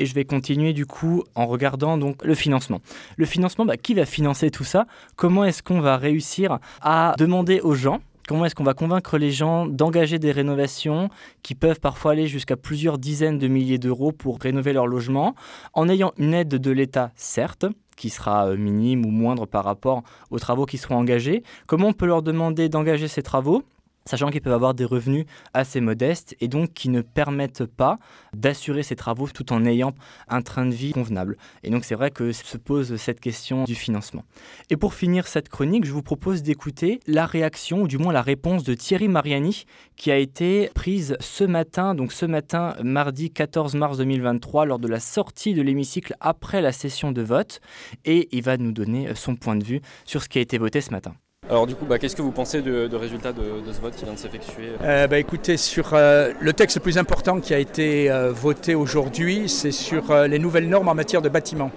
Et 0.00 0.06
je 0.06 0.14
vais 0.14 0.24
continuer 0.24 0.72
du 0.72 0.84
coup 0.84 1.22
en 1.36 1.46
regardant 1.46 1.96
donc 1.96 2.24
le 2.24 2.34
financement. 2.34 2.80
Le 3.16 3.24
financement, 3.24 3.64
bah, 3.64 3.76
qui 3.76 3.94
va 3.94 4.06
financer 4.06 4.50
tout 4.50 4.64
ça? 4.64 4.86
Comment 5.14 5.44
est-ce 5.44 5.62
qu'on 5.62 5.80
va 5.80 5.96
réussir 5.96 6.58
à 6.82 7.14
demander 7.18 7.60
aux 7.60 7.74
gens 7.74 8.00
Comment 8.28 8.44
est-ce 8.44 8.54
qu'on 8.54 8.64
va 8.64 8.74
convaincre 8.74 9.18
les 9.18 9.30
gens 9.30 9.66
d'engager 9.66 10.18
des 10.18 10.32
rénovations 10.32 11.08
qui 11.42 11.54
peuvent 11.54 11.80
parfois 11.80 12.12
aller 12.12 12.26
jusqu'à 12.26 12.56
plusieurs 12.56 12.98
dizaines 12.98 13.38
de 13.38 13.48
milliers 13.48 13.78
d'euros 13.78 14.12
pour 14.12 14.38
rénover 14.38 14.72
leur 14.72 14.86
logement, 14.86 15.34
en 15.72 15.88
ayant 15.88 16.12
une 16.18 16.34
aide 16.34 16.48
de 16.48 16.70
l'État, 16.70 17.10
certes, 17.16 17.66
qui 17.96 18.08
sera 18.08 18.48
euh, 18.48 18.56
minime 18.56 19.04
ou 19.04 19.10
moindre 19.10 19.46
par 19.46 19.64
rapport 19.64 20.02
aux 20.30 20.38
travaux 20.38 20.64
qui 20.64 20.78
seront 20.78 20.96
engagés. 20.96 21.42
Comment 21.66 21.88
on 21.88 21.92
peut 21.92 22.06
leur 22.06 22.22
demander 22.22 22.68
d'engager 22.68 23.08
ces 23.08 23.22
travaux? 23.22 23.62
Sachant 24.10 24.30
qu'ils 24.30 24.40
peuvent 24.40 24.52
avoir 24.52 24.74
des 24.74 24.84
revenus 24.84 25.24
assez 25.54 25.80
modestes 25.80 26.36
et 26.40 26.48
donc 26.48 26.72
qui 26.72 26.88
ne 26.88 27.00
permettent 27.00 27.64
pas 27.64 27.98
d'assurer 28.34 28.82
ces 28.82 28.96
travaux 28.96 29.28
tout 29.28 29.52
en 29.52 29.64
ayant 29.64 29.94
un 30.28 30.42
train 30.42 30.66
de 30.66 30.74
vie 30.74 30.92
convenable. 30.92 31.36
Et 31.62 31.70
donc 31.70 31.84
c'est 31.84 31.94
vrai 31.94 32.10
que 32.10 32.32
se 32.32 32.56
pose 32.56 32.96
cette 32.96 33.20
question 33.20 33.64
du 33.64 33.76
financement. 33.76 34.24
Et 34.68 34.76
pour 34.76 34.94
finir 34.94 35.28
cette 35.28 35.48
chronique, 35.48 35.84
je 35.84 35.92
vous 35.92 36.02
propose 36.02 36.42
d'écouter 36.42 36.98
la 37.06 37.24
réaction, 37.24 37.82
ou 37.82 37.88
du 37.88 37.98
moins 37.98 38.12
la 38.12 38.22
réponse 38.22 38.64
de 38.64 38.74
Thierry 38.74 39.06
Mariani, 39.06 39.64
qui 39.96 40.10
a 40.10 40.16
été 40.16 40.70
prise 40.74 41.16
ce 41.20 41.44
matin, 41.44 41.94
donc 41.94 42.12
ce 42.12 42.26
matin, 42.26 42.74
mardi 42.82 43.30
14 43.30 43.76
mars 43.76 43.98
2023, 43.98 44.64
lors 44.64 44.80
de 44.80 44.88
la 44.88 44.98
sortie 45.00 45.54
de 45.54 45.62
l'hémicycle 45.62 46.14
après 46.20 46.60
la 46.60 46.72
session 46.72 47.12
de 47.12 47.22
vote. 47.22 47.60
Et 48.04 48.28
il 48.32 48.42
va 48.42 48.56
nous 48.56 48.72
donner 48.72 49.14
son 49.14 49.36
point 49.36 49.56
de 49.56 49.64
vue 49.64 49.80
sur 50.04 50.22
ce 50.22 50.28
qui 50.28 50.38
a 50.38 50.42
été 50.42 50.58
voté 50.58 50.80
ce 50.80 50.90
matin. 50.90 51.14
Alors 51.50 51.66
du 51.66 51.74
coup, 51.74 51.84
bah, 51.84 51.98
qu'est-ce 51.98 52.14
que 52.14 52.22
vous 52.22 52.30
pensez 52.30 52.62
du 52.62 52.94
résultat 52.94 53.32
de, 53.32 53.42
ce 53.72 53.80
vote 53.80 53.96
qui 53.96 54.04
vient 54.04 54.14
de 54.14 54.18
s'effectuer? 54.18 54.68
Euh, 54.84 55.08
bah, 55.08 55.18
Écoutez, 55.18 55.56
sur 55.56 55.94
euh, 55.94 56.30
le 56.38 56.52
texte 56.52 56.76
le 56.76 56.82
plus 56.82 56.96
important 56.96 57.40
qui 57.40 57.52
a 57.52 57.58
été 57.58 58.08
euh, 58.08 58.30
voté 58.30 58.76
aujourd'hui, 58.76 59.48
c'est 59.48 59.72
sur 59.72 60.14
les 60.14 60.38
nouvelles 60.38 60.68
normes 60.68 60.86
en 60.86 60.94
matière 60.94 61.22
de 61.22 61.28
bâtiments. 61.28 61.72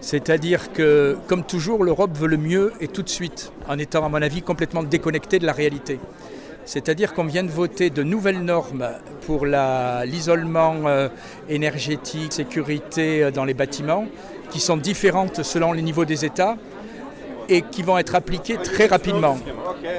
C'est-à-dire 0.00 0.72
que, 0.72 1.16
comme 1.26 1.42
toujours, 1.42 1.82
l'Europe 1.82 2.16
veut 2.16 2.28
le 2.28 2.36
mieux 2.36 2.72
et 2.80 2.86
tout 2.86 3.02
de 3.02 3.08
suite, 3.08 3.50
en 3.68 3.80
étant, 3.80 4.06
à 4.06 4.08
mon 4.08 4.22
avis, 4.22 4.42
complètement 4.42 4.84
déconnectée 4.84 5.40
de 5.40 5.46
la 5.46 5.52
réalité. 5.52 5.98
C'est-à-dire 6.64 7.14
qu'on 7.14 7.24
vient 7.24 7.42
de 7.42 7.50
voter 7.50 7.90
de 7.90 8.04
nouvelles 8.04 8.44
normes 8.44 8.90
pour 9.26 9.44
l'isolement 9.44 10.74
énergétique, 11.48 12.32
sécurité 12.32 13.30
dans 13.32 13.44
les 13.44 13.54
bâtiments, 13.54 14.06
qui 14.50 14.60
sont 14.60 14.76
différentes 14.76 15.42
selon 15.42 15.72
les 15.72 15.82
niveaux 15.82 16.04
des 16.04 16.24
États 16.24 16.56
et 17.48 17.62
qui 17.62 17.82
vont 17.82 17.98
être 17.98 18.14
appliquées 18.14 18.56
très 18.56 18.86
rapidement. 18.86 19.38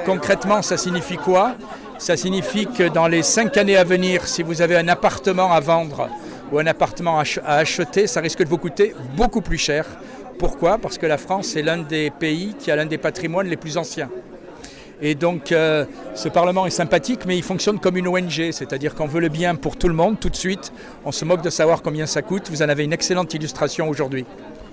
Concrètement, 0.05 0.61
ça 0.61 0.77
signifie 0.77 1.17
quoi? 1.17 1.55
Ça 1.97 2.17
signifie 2.17 2.67
que 2.67 2.89
dans 2.89 3.07
les 3.07 3.23
cinq 3.23 3.57
années 3.57 3.77
à 3.77 3.83
venir, 3.83 4.27
si 4.27 4.43
vous 4.43 4.61
avez 4.61 4.75
un 4.75 4.87
appartement 4.87 5.51
à 5.51 5.59
vendre 5.59 6.09
ou 6.51 6.59
un 6.59 6.67
appartement 6.67 7.19
à 7.19 7.55
acheter, 7.55 8.07
ça 8.07 8.21
risque 8.21 8.43
de 8.43 8.49
vous 8.49 8.57
coûter 8.57 8.93
beaucoup 9.15 9.41
plus 9.41 9.57
cher. 9.57 9.85
Pourquoi? 10.37 10.77
Parce 10.77 10.97
que 10.97 11.05
la 11.05 11.17
France 11.17 11.55
est 11.55 11.61
l'un 11.61 11.77
des 11.77 12.09
pays 12.11 12.55
qui 12.59 12.69
a 12.69 12.75
l'un 12.75 12.85
des 12.85 12.97
patrimoines 12.97 13.47
les 13.47 13.55
plus 13.55 13.77
anciens. 13.77 14.09
Et 15.01 15.15
donc 15.15 15.51
euh, 15.51 15.85
ce 16.13 16.29
Parlement 16.29 16.65
est 16.65 16.71
sympathique, 16.71 17.21
mais 17.25 17.37
il 17.37 17.43
fonctionne 17.43 17.79
comme 17.79 17.97
une 17.97 18.07
ONG, 18.07 18.51
c'est-à-dire 18.51 18.95
qu'on 18.95 19.07
veut 19.07 19.19
le 19.19 19.29
bien 19.29 19.55
pour 19.55 19.75
tout 19.75 19.87
le 19.87 19.93
monde 19.93 20.19
tout 20.19 20.29
de 20.29 20.35
suite. 20.35 20.71
On 21.03 21.11
se 21.11 21.25
moque 21.25 21.41
de 21.41 21.49
savoir 21.49 21.81
combien 21.81 22.05
ça 22.05 22.21
coûte. 22.21 22.49
Vous 22.49 22.61
en 22.61 22.69
avez 22.69 22.83
une 22.83 22.93
excellente 22.93 23.33
illustration 23.33 23.89
aujourd'hui. 23.89 24.25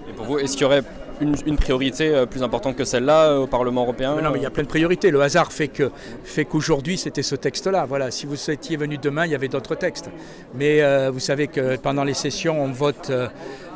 Et 0.08 0.12
pour 0.12 0.26
vous, 0.26 0.38
est-ce 0.38 0.52
qu'il 0.52 0.62
y 0.62 0.64
aurait 0.64 0.82
une, 1.20 1.56
priorité 1.56 2.08
euh, 2.08 2.26
plus 2.26 2.42
importante 2.42 2.76
que 2.76 2.84
celle-là 2.84 3.24
euh, 3.24 3.38
au 3.38 3.46
Parlement 3.46 3.82
européen 3.82 4.16
Non, 4.20 4.30
mais 4.30 4.38
il 4.38 4.42
y 4.42 4.46
a 4.46 4.50
plein 4.50 4.62
de 4.62 4.68
priorités. 4.68 5.10
Le 5.10 5.20
hasard 5.20 5.52
fait 5.52 5.68
que 5.68 5.90
fait 6.24 6.44
qu'aujourd'hui 6.44 6.96
c'était 6.96 7.22
ce 7.22 7.34
texte-là. 7.34 7.86
Voilà, 7.86 8.10
si 8.10 8.26
vous 8.26 8.50
étiez 8.50 8.76
venu 8.76 8.98
demain, 8.98 9.26
il 9.26 9.32
y 9.32 9.34
avait 9.34 9.48
d'autres 9.48 9.74
textes. 9.74 10.10
Mais 10.54 10.82
euh, 10.82 11.10
vous 11.12 11.20
savez 11.20 11.48
que 11.48 11.76
pendant 11.76 12.04
les 12.04 12.14
sessions, 12.14 12.62
on 12.62 12.72
vote 12.72 13.12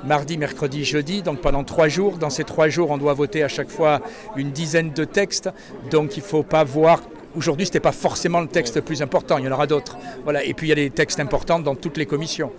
mardi, 0.04 0.38
mercredi, 0.38 0.84
jeudi, 0.84 1.22
donc 1.22 1.40
pendant 1.40 1.64
trois 1.64 1.88
jours. 1.88 2.18
Dans 2.18 2.30
ces 2.30 2.44
trois 2.44 2.68
jours, 2.68 2.90
on 2.90 2.98
doit 2.98 3.14
voter 3.14 3.42
à 3.42 3.48
chaque 3.48 3.70
fois 3.70 4.00
une 4.36 4.50
dizaine 4.50 4.92
de 4.92 5.04
textes. 5.04 5.50
Donc 5.90 6.16
il 6.16 6.20
ne 6.20 6.26
faut 6.26 6.42
pas 6.42 6.64
voir 6.64 7.00
Aujourd'hui, 7.36 7.66
ce 7.66 7.70
n'était 7.70 7.80
pas 7.80 7.92
forcément 7.92 8.40
le 8.40 8.46
texte 8.46 8.76
le 8.76 8.82
plus 8.82 9.02
important, 9.02 9.36
il 9.36 9.44
y 9.44 9.48
en 9.48 9.52
aura 9.52 9.66
d'autres. 9.66 9.98
Voilà. 10.24 10.42
Et 10.42 10.54
puis, 10.54 10.68
il 10.68 10.70
y 10.70 10.72
a 10.72 10.76
des 10.76 10.88
textes 10.88 11.20
importants 11.20 11.58
dans 11.58 11.74
toutes 11.74 11.98
les 11.98 12.06
commissions. 12.06 12.50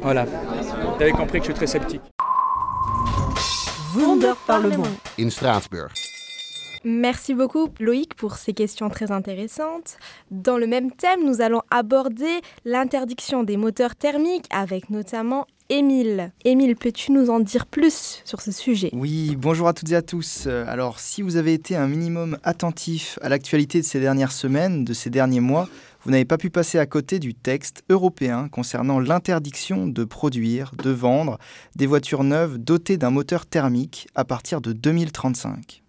Voilà. 0.00 0.24
Vous 0.24 1.02
avez 1.02 1.10
compris 1.10 1.40
que 1.40 1.46
je 1.46 1.50
suis 1.50 1.54
très 1.54 1.66
sceptique. 1.66 2.02
In 4.00 5.30
Straatsburg. 5.30 5.88
Merci 6.84 7.34
beaucoup 7.34 7.68
Loïc 7.80 8.14
pour 8.14 8.36
ces 8.36 8.52
questions 8.52 8.88
très 8.88 9.10
intéressantes. 9.10 9.96
Dans 10.30 10.56
le 10.56 10.68
même 10.68 10.92
thème, 10.92 11.24
nous 11.24 11.40
allons 11.40 11.62
aborder 11.72 12.40
l'interdiction 12.64 13.42
des 13.42 13.56
moteurs 13.56 13.96
thermiques 13.96 14.46
avec 14.50 14.90
notamment 14.90 15.46
Émile. 15.70 16.32
Émile, 16.46 16.76
peux-tu 16.76 17.12
nous 17.12 17.28
en 17.28 17.40
dire 17.40 17.66
plus 17.66 18.22
sur 18.24 18.40
ce 18.40 18.52
sujet? 18.52 18.88
Oui, 18.94 19.36
bonjour 19.36 19.68
à 19.68 19.74
toutes 19.74 19.90
et 19.90 19.96
à 19.96 20.02
tous. 20.02 20.46
Alors, 20.46 20.98
si 20.98 21.20
vous 21.20 21.36
avez 21.36 21.52
été 21.52 21.76
un 21.76 21.86
minimum 21.86 22.38
attentif 22.42 23.18
à 23.20 23.28
l'actualité 23.28 23.80
de 23.80 23.84
ces 23.84 24.00
dernières 24.00 24.32
semaines, 24.32 24.84
de 24.84 24.94
ces 24.94 25.10
derniers 25.10 25.40
mois, 25.40 25.68
vous 26.04 26.10
n'avez 26.10 26.24
pas 26.24 26.38
pu 26.38 26.50
passer 26.50 26.78
à 26.78 26.86
côté 26.86 27.18
du 27.18 27.34
texte 27.34 27.84
européen 27.88 28.48
concernant 28.48 29.00
l'interdiction 29.00 29.86
de 29.86 30.04
produire, 30.04 30.72
de 30.82 30.90
vendre 30.90 31.38
des 31.76 31.86
voitures 31.86 32.24
neuves 32.24 32.58
dotées 32.58 32.98
d'un 32.98 33.10
moteur 33.10 33.46
thermique 33.46 34.08
à 34.14 34.24
partir 34.24 34.60
de 34.60 34.72
2035. 34.72 35.82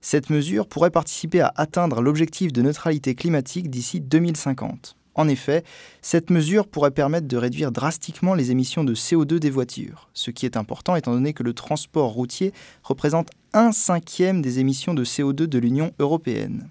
Cette 0.00 0.30
mesure 0.30 0.66
pourrait 0.66 0.90
participer 0.90 1.40
à 1.40 1.52
atteindre 1.56 2.00
l'objectif 2.00 2.52
de 2.52 2.62
neutralité 2.62 3.14
climatique 3.14 3.70
d'ici 3.70 4.00
2050. 4.00 4.96
En 5.14 5.28
effet, 5.28 5.62
cette 6.02 6.30
mesure 6.30 6.66
pourrait 6.66 6.90
permettre 6.90 7.28
de 7.28 7.36
réduire 7.36 7.70
drastiquement 7.70 8.34
les 8.34 8.50
émissions 8.50 8.84
de 8.84 8.94
CO2 8.94 9.38
des 9.38 9.50
voitures, 9.50 10.08
ce 10.12 10.30
qui 10.30 10.44
est 10.44 10.56
important 10.56 10.96
étant 10.96 11.12
donné 11.12 11.32
que 11.32 11.42
le 11.42 11.54
transport 11.54 12.10
routier 12.10 12.52
représente 12.82 13.30
un 13.52 13.72
cinquième 13.72 14.42
des 14.42 14.58
émissions 14.58 14.94
de 14.94 15.04
CO2 15.04 15.46
de 15.46 15.58
l'Union 15.58 15.92
européenne. 16.00 16.68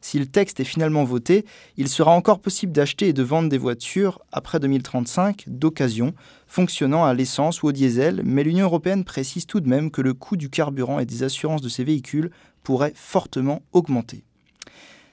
Si 0.00 0.18
le 0.18 0.26
texte 0.26 0.60
est 0.60 0.64
finalement 0.64 1.04
voté, 1.04 1.44
il 1.76 1.88
sera 1.88 2.12
encore 2.12 2.40
possible 2.40 2.72
d'acheter 2.72 3.08
et 3.08 3.12
de 3.12 3.22
vendre 3.22 3.48
des 3.48 3.58
voitures 3.58 4.20
après 4.32 4.58
2035 4.58 5.44
d'occasion, 5.46 6.14
fonctionnant 6.46 7.04
à 7.04 7.12
l'essence 7.12 7.62
ou 7.62 7.66
au 7.66 7.72
diesel, 7.72 8.22
mais 8.24 8.42
l'Union 8.42 8.64
européenne 8.64 9.04
précise 9.04 9.46
tout 9.46 9.60
de 9.60 9.68
même 9.68 9.90
que 9.90 10.00
le 10.00 10.14
coût 10.14 10.36
du 10.36 10.48
carburant 10.48 10.98
et 10.98 11.06
des 11.06 11.22
assurances 11.22 11.62
de 11.62 11.68
ces 11.68 11.84
véhicules 11.84 12.30
pourrait 12.62 12.92
fortement 12.94 13.62
augmenter. 13.72 14.24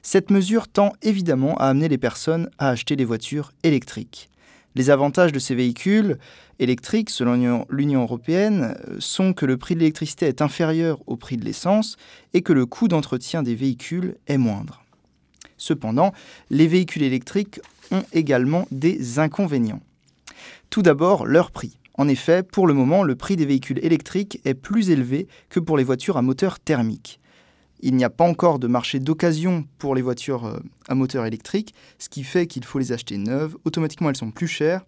Cette 0.02 0.32
mesure 0.32 0.70
tend 0.70 0.94
évidemment 1.02 1.58
à 1.58 1.66
amener 1.66 1.90
les 1.90 1.98
personnes 1.98 2.50
à 2.58 2.70
acheter 2.70 2.96
des 2.96 3.04
voitures 3.04 3.52
électriques. 3.64 4.30
Les 4.78 4.92
avantages 4.92 5.32
de 5.32 5.40
ces 5.40 5.56
véhicules 5.56 6.20
électriques, 6.60 7.10
selon 7.10 7.66
l'Union 7.72 8.04
européenne, 8.04 8.78
sont 9.00 9.34
que 9.34 9.48
le 9.48 9.58
prix 9.58 9.74
de 9.74 9.80
l'électricité 9.80 10.28
est 10.28 10.44
inférieur 10.44 11.00
au 11.08 11.16
prix 11.16 11.36
de 11.36 11.44
l'essence 11.44 11.98
et 12.36 12.44
que 12.44 12.54
le 12.54 12.68
coût 12.68 12.88
d'entretien 12.88 13.42
des 13.42 13.56
véhicules 13.56 14.18
est 14.28 14.38
moindre. 14.38 14.84
Cependant, 15.58 16.14
les 16.52 16.68
véhicules 16.68 17.02
électriques 17.02 17.60
ont 17.90 18.04
également 18.14 18.68
des 18.70 19.18
inconvénients. 19.18 19.82
Tout 20.70 20.84
d'abord, 20.84 21.26
leur 21.26 21.50
prix. 21.50 21.80
En 21.96 22.08
effet, 22.08 22.44
pour 22.44 22.68
le 22.68 22.76
moment, 22.76 23.02
le 23.02 23.16
prix 23.16 23.36
des 23.36 23.48
véhicules 23.48 23.84
électriques 23.84 24.40
est 24.46 24.54
plus 24.54 24.92
élevé 24.92 25.28
que 25.50 25.60
pour 25.60 25.80
les 25.80 25.84
voitures 25.84 26.18
à 26.18 26.22
moteur 26.22 26.60
thermique. 26.60 27.20
Il 27.80 27.96
n'y 27.96 28.04
a 28.04 28.10
pas 28.10 28.24
encore 28.24 28.60
de 28.60 28.68
marché 28.68 29.00
d'occasion 29.00 29.66
pour 29.78 29.94
les 29.94 30.02
voitures 30.02 30.46
euh, 30.46 30.60
à 30.88 30.96
moteur 30.96 31.26
électrique, 31.26 31.74
ce 32.00 32.10
qui 32.10 32.24
fait 32.24 32.48
qu'il 32.48 32.66
faut 32.66 32.80
les 32.80 32.92
acheter 32.92 33.18
neuves. 33.18 33.56
Automatiquement, 33.66 34.10
elles 34.10 34.16
sont 34.16 34.32
plus 34.32 34.48
chères. 34.48 34.86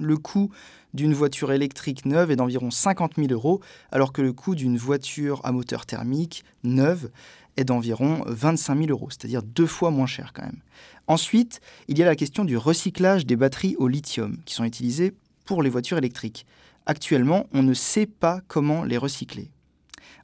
Le 0.00 0.16
coût 0.16 0.50
d'une 0.94 1.14
voiture 1.14 1.52
électrique 1.52 2.06
neuve 2.06 2.30
est 2.30 2.36
d'environ 2.36 2.70
50 2.70 3.14
000 3.16 3.28
euros, 3.32 3.60
alors 3.90 4.12
que 4.12 4.22
le 4.22 4.32
coût 4.32 4.54
d'une 4.54 4.76
voiture 4.76 5.40
à 5.44 5.52
moteur 5.52 5.84
thermique 5.84 6.44
neuve 6.64 7.10
est 7.56 7.64
d'environ 7.64 8.24
25 8.26 8.78
000 8.78 8.90
euros, 8.90 9.08
c'est-à-dire 9.10 9.42
deux 9.42 9.66
fois 9.66 9.90
moins 9.90 10.06
cher 10.06 10.32
quand 10.32 10.44
même. 10.44 10.60
Ensuite, 11.06 11.60
il 11.88 11.98
y 11.98 12.02
a 12.02 12.06
la 12.06 12.16
question 12.16 12.44
du 12.44 12.56
recyclage 12.56 13.26
des 13.26 13.36
batteries 13.36 13.76
au 13.78 13.88
lithium 13.88 14.38
qui 14.44 14.54
sont 14.54 14.64
utilisées 14.64 15.12
pour 15.44 15.62
les 15.62 15.70
voitures 15.70 15.98
électriques. 15.98 16.46
Actuellement, 16.86 17.46
on 17.52 17.62
ne 17.62 17.74
sait 17.74 18.06
pas 18.06 18.40
comment 18.48 18.84
les 18.84 18.96
recycler. 18.96 19.50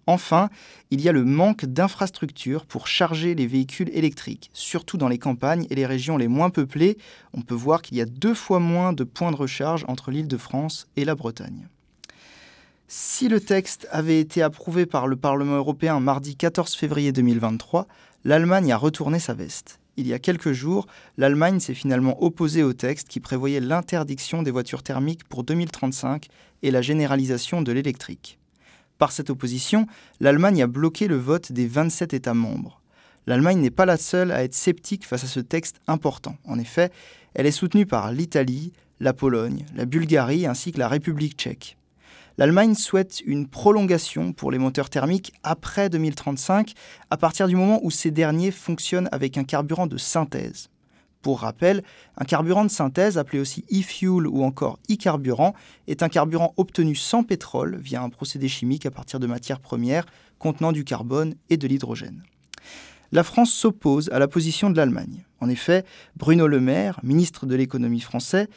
Enfin, 0.08 0.48
il 0.90 1.02
y 1.02 1.08
a 1.10 1.12
le 1.12 1.22
manque 1.22 1.66
d'infrastructures 1.66 2.64
pour 2.64 2.86
charger 2.86 3.34
les 3.34 3.46
véhicules 3.46 3.90
électriques, 3.92 4.48
surtout 4.54 4.96
dans 4.96 5.06
les 5.06 5.18
campagnes 5.18 5.66
et 5.68 5.74
les 5.74 5.84
régions 5.84 6.16
les 6.16 6.28
moins 6.28 6.48
peuplées. 6.48 6.96
On 7.34 7.42
peut 7.42 7.54
voir 7.54 7.82
qu'il 7.82 7.98
y 7.98 8.00
a 8.00 8.06
deux 8.06 8.32
fois 8.32 8.58
moins 8.58 8.94
de 8.94 9.04
points 9.04 9.32
de 9.32 9.36
recharge 9.36 9.84
entre 9.86 10.10
l'île 10.10 10.26
de 10.26 10.38
France 10.38 10.88
et 10.96 11.04
la 11.04 11.14
Bretagne. 11.14 11.68
Si 12.86 13.28
le 13.28 13.38
texte 13.38 13.86
avait 13.90 14.18
été 14.18 14.40
approuvé 14.40 14.86
par 14.86 15.08
le 15.08 15.16
Parlement 15.16 15.56
européen 15.56 16.00
mardi 16.00 16.36
14 16.36 16.74
février 16.74 17.12
2023, 17.12 17.86
l'Allemagne 18.24 18.72
a 18.72 18.78
retourné 18.78 19.18
sa 19.18 19.34
veste. 19.34 19.78
Il 19.98 20.06
y 20.06 20.14
a 20.14 20.18
quelques 20.18 20.52
jours, 20.52 20.86
l'Allemagne 21.18 21.60
s'est 21.60 21.74
finalement 21.74 22.22
opposée 22.22 22.62
au 22.62 22.72
texte 22.72 23.08
qui 23.08 23.20
prévoyait 23.20 23.60
l'interdiction 23.60 24.42
des 24.42 24.52
voitures 24.52 24.82
thermiques 24.82 25.24
pour 25.24 25.44
2035 25.44 26.28
et 26.62 26.70
la 26.70 26.80
généralisation 26.80 27.60
de 27.60 27.72
l'électrique. 27.72 28.38
Par 28.98 29.12
cette 29.12 29.30
opposition, 29.30 29.86
l'Allemagne 30.18 30.62
a 30.62 30.66
bloqué 30.66 31.06
le 31.06 31.16
vote 31.16 31.52
des 31.52 31.68
27 31.68 32.14
États 32.14 32.34
membres. 32.34 32.82
L'Allemagne 33.26 33.60
n'est 33.60 33.70
pas 33.70 33.86
la 33.86 33.96
seule 33.96 34.32
à 34.32 34.42
être 34.42 34.54
sceptique 34.54 35.06
face 35.06 35.22
à 35.22 35.28
ce 35.28 35.40
texte 35.40 35.80
important. 35.86 36.36
En 36.44 36.58
effet, 36.58 36.90
elle 37.34 37.46
est 37.46 37.52
soutenue 37.52 37.86
par 37.86 38.10
l'Italie, 38.10 38.72
la 39.00 39.12
Pologne, 39.12 39.66
la 39.76 39.84
Bulgarie 39.84 40.46
ainsi 40.46 40.72
que 40.72 40.78
la 40.78 40.88
République 40.88 41.36
tchèque. 41.36 41.76
L'Allemagne 42.38 42.74
souhaite 42.74 43.20
une 43.26 43.48
prolongation 43.48 44.32
pour 44.32 44.50
les 44.50 44.58
moteurs 44.58 44.90
thermiques 44.90 45.32
après 45.42 45.90
2035, 45.90 46.72
à 47.10 47.16
partir 47.16 47.48
du 47.48 47.56
moment 47.56 47.80
où 47.82 47.90
ces 47.90 48.10
derniers 48.10 48.50
fonctionnent 48.50 49.08
avec 49.12 49.36
un 49.38 49.44
carburant 49.44 49.86
de 49.86 49.98
synthèse. 49.98 50.70
Pour 51.22 51.40
rappel, 51.40 51.82
un 52.16 52.24
carburant 52.24 52.64
de 52.64 52.70
synthèse, 52.70 53.18
appelé 53.18 53.40
aussi 53.40 53.64
e-fuel 53.72 54.26
ou 54.26 54.44
encore 54.44 54.78
e-carburant, 54.90 55.54
est 55.88 56.02
un 56.02 56.08
carburant 56.08 56.54
obtenu 56.56 56.94
sans 56.94 57.24
pétrole 57.24 57.76
via 57.76 58.02
un 58.02 58.08
procédé 58.08 58.48
chimique 58.48 58.86
à 58.86 58.90
partir 58.90 59.18
de 59.18 59.26
matières 59.26 59.60
premières 59.60 60.06
contenant 60.38 60.72
du 60.72 60.84
carbone 60.84 61.34
et 61.50 61.56
de 61.56 61.66
l'hydrogène. 61.66 62.22
la 63.10 63.24
France 63.24 63.50
s'oppose 63.50 64.10
à 64.10 64.18
la 64.18 64.28
position 64.28 64.70
de 64.70 64.76
l'Allemagne. 64.76 65.24
En 65.40 65.48
effet, 65.48 65.84
Bruno 66.16 66.46
Le 66.46 66.60
Maire, 66.60 67.00
ministre 67.02 67.46
de 67.46 67.54
l'économie 67.56 68.00
français, 68.00 68.48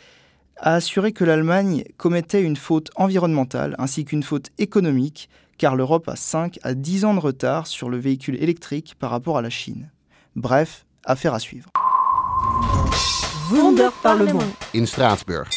a 0.58 0.76
assuré 0.76 1.12
que 1.12 1.24
l'Allemagne 1.24 1.86
commettait 1.98 2.44
une 2.44 2.56
faute 2.56 2.92
environnementale 2.96 3.76
ainsi 3.80 4.06
qu'une 4.06 4.24
faute 4.24 4.50
économique, 4.60 5.30
car 5.58 5.76
l'Europe 5.76 6.08
a 6.08 6.16
5 6.16 6.60
à 6.64 6.74
10 6.74 7.06
ans 7.06 7.14
de 7.14 7.20
retard 7.20 7.66
sur 7.66 7.90
le 7.90 7.98
véhicule 7.98 8.36
électrique 8.36 8.96
par 9.00 9.10
rapport 9.10 9.38
à 9.38 9.42
la 9.42 9.50
Chine. 9.50 9.90
Bref, 10.36 10.86
affaire 11.06 11.34
à 11.34 11.40
suivre. 11.40 11.72
Wunder 13.52 13.90
Parlement. 14.02 14.40
In 14.74 14.86
Straatsburg. 14.86 15.48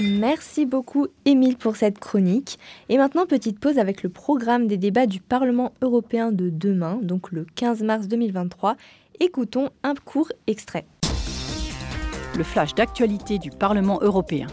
Merci 0.00 0.66
beaucoup 0.66 1.06
Émile 1.24 1.56
pour 1.56 1.76
cette 1.76 1.98
chronique. 1.98 2.58
Et 2.88 2.98
maintenant, 2.98 3.26
petite 3.26 3.58
pause 3.58 3.78
avec 3.78 4.02
le 4.02 4.10
programme 4.10 4.66
des 4.66 4.76
débats 4.76 5.06
du 5.06 5.20
Parlement 5.20 5.72
européen 5.80 6.32
de 6.32 6.50
demain, 6.50 6.98
donc 7.02 7.32
le 7.32 7.46
15 7.54 7.82
mars 7.82 8.06
2023. 8.06 8.76
Écoutons 9.20 9.70
un 9.82 9.94
court 9.94 10.30
extrait. 10.46 10.86
Le 12.36 12.44
flash 12.44 12.74
d'actualité 12.74 13.38
du 13.38 13.50
Parlement 13.50 13.98
européen. 14.02 14.48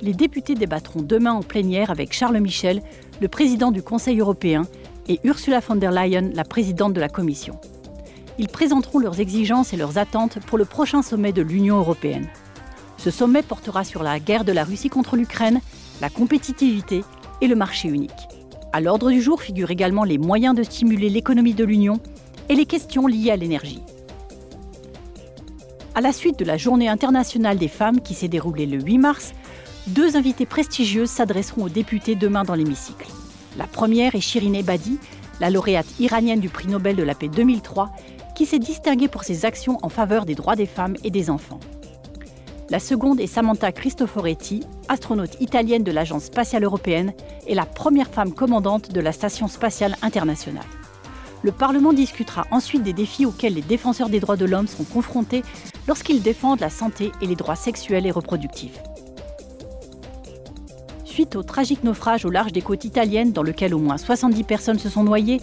Les 0.00 0.14
députés 0.14 0.54
débattront 0.54 1.02
demain 1.02 1.32
en 1.32 1.42
plénière 1.42 1.90
avec 1.90 2.12
Charles 2.12 2.40
Michel, 2.40 2.82
le 3.20 3.28
président 3.28 3.70
du 3.70 3.82
Conseil 3.82 4.18
européen, 4.18 4.62
et 5.08 5.20
Ursula 5.24 5.60
von 5.60 5.76
der 5.76 5.92
Leyen, 5.92 6.30
la 6.34 6.44
présidente 6.44 6.94
de 6.94 7.00
la 7.00 7.08
Commission. 7.08 7.60
Ils 8.38 8.48
présenteront 8.48 8.98
leurs 8.98 9.20
exigences 9.20 9.72
et 9.72 9.76
leurs 9.76 9.98
attentes 9.98 10.38
pour 10.46 10.58
le 10.58 10.64
prochain 10.64 11.02
sommet 11.02 11.32
de 11.32 11.42
l'Union 11.42 11.78
européenne. 11.78 12.28
Ce 12.96 13.10
sommet 13.10 13.42
portera 13.42 13.84
sur 13.84 14.02
la 14.02 14.20
guerre 14.20 14.44
de 14.44 14.52
la 14.52 14.64
Russie 14.64 14.88
contre 14.88 15.16
l'Ukraine, 15.16 15.60
la 16.00 16.08
compétitivité 16.08 17.04
et 17.40 17.46
le 17.46 17.56
marché 17.56 17.88
unique. 17.88 18.10
À 18.72 18.80
l'ordre 18.80 19.10
du 19.10 19.20
jour 19.20 19.42
figurent 19.42 19.70
également 19.70 20.04
les 20.04 20.18
moyens 20.18 20.54
de 20.54 20.62
stimuler 20.62 21.10
l'économie 21.10 21.52
de 21.52 21.64
l'Union 21.64 22.00
et 22.48 22.54
les 22.54 22.64
questions 22.64 23.06
liées 23.06 23.30
à 23.30 23.36
l'énergie. 23.36 23.82
À 25.94 26.00
la 26.00 26.12
suite 26.12 26.38
de 26.38 26.44
la 26.46 26.56
Journée 26.56 26.88
internationale 26.88 27.58
des 27.58 27.68
femmes 27.68 28.00
qui 28.00 28.14
s'est 28.14 28.28
déroulée 28.28 28.64
le 28.64 28.80
8 28.80 28.98
mars, 28.98 29.34
deux 29.88 30.16
invités 30.16 30.46
prestigieuses 30.46 31.10
s'adresseront 31.10 31.64
aux 31.64 31.68
députés 31.68 32.14
demain 32.14 32.44
dans 32.44 32.54
l'hémicycle. 32.54 33.08
La 33.58 33.66
première 33.66 34.14
est 34.14 34.20
Shirin 34.20 34.54
Ebadi, 34.54 34.98
la 35.40 35.50
lauréate 35.50 35.98
iranienne 35.98 36.40
du 36.40 36.48
prix 36.48 36.68
Nobel 36.68 36.96
de 36.96 37.02
la 37.02 37.14
paix 37.14 37.28
2003, 37.28 37.90
qui 38.34 38.46
s'est 38.46 38.58
distinguée 38.58 39.08
pour 39.08 39.24
ses 39.24 39.44
actions 39.44 39.78
en 39.82 39.88
faveur 39.88 40.24
des 40.24 40.34
droits 40.34 40.56
des 40.56 40.66
femmes 40.66 40.96
et 41.04 41.10
des 41.10 41.30
enfants. 41.30 41.60
La 42.70 42.78
seconde 42.78 43.20
est 43.20 43.26
Samantha 43.26 43.70
Cristoforetti, 43.70 44.64
astronaute 44.88 45.40
italienne 45.40 45.84
de 45.84 45.92
l'Agence 45.92 46.24
spatiale 46.24 46.64
européenne 46.64 47.12
et 47.46 47.54
la 47.54 47.66
première 47.66 48.08
femme 48.08 48.32
commandante 48.32 48.92
de 48.92 49.00
la 49.00 49.12
Station 49.12 49.46
spatiale 49.46 49.96
internationale. 50.00 50.64
Le 51.42 51.52
Parlement 51.52 51.92
discutera 51.92 52.46
ensuite 52.50 52.82
des 52.82 52.92
défis 52.92 53.26
auxquels 53.26 53.54
les 53.54 53.62
défenseurs 53.62 54.08
des 54.08 54.20
droits 54.20 54.36
de 54.36 54.46
l'homme 54.46 54.68
sont 54.68 54.84
confrontés 54.84 55.42
lorsqu'ils 55.86 56.22
défendent 56.22 56.60
la 56.60 56.70
santé 56.70 57.10
et 57.20 57.26
les 57.26 57.34
droits 57.34 57.56
sexuels 57.56 58.06
et 58.06 58.10
reproductifs. 58.10 58.80
Suite 61.04 61.36
au 61.36 61.42
tragique 61.42 61.84
naufrage 61.84 62.24
au 62.24 62.30
large 62.30 62.52
des 62.52 62.62
côtes 62.62 62.86
italiennes 62.86 63.32
dans 63.32 63.42
lequel 63.42 63.74
au 63.74 63.78
moins 63.78 63.98
70 63.98 64.44
personnes 64.44 64.78
se 64.78 64.88
sont 64.88 65.04
noyées, 65.04 65.42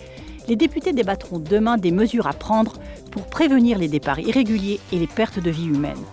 les 0.49 0.55
députés 0.55 0.93
débattront 0.93 1.37
demain 1.37 1.77
des 1.77 1.91
mesures 1.91 2.27
à 2.27 2.33
prendre 2.33 2.73
pour 3.11 3.27
prévenir 3.27 3.77
les 3.77 3.87
départs 3.87 4.19
irréguliers 4.19 4.79
et 4.91 4.97
les 4.97 5.07
pertes 5.07 5.39
de 5.39 5.51
vie 5.51 5.67
humaines. 5.67 6.03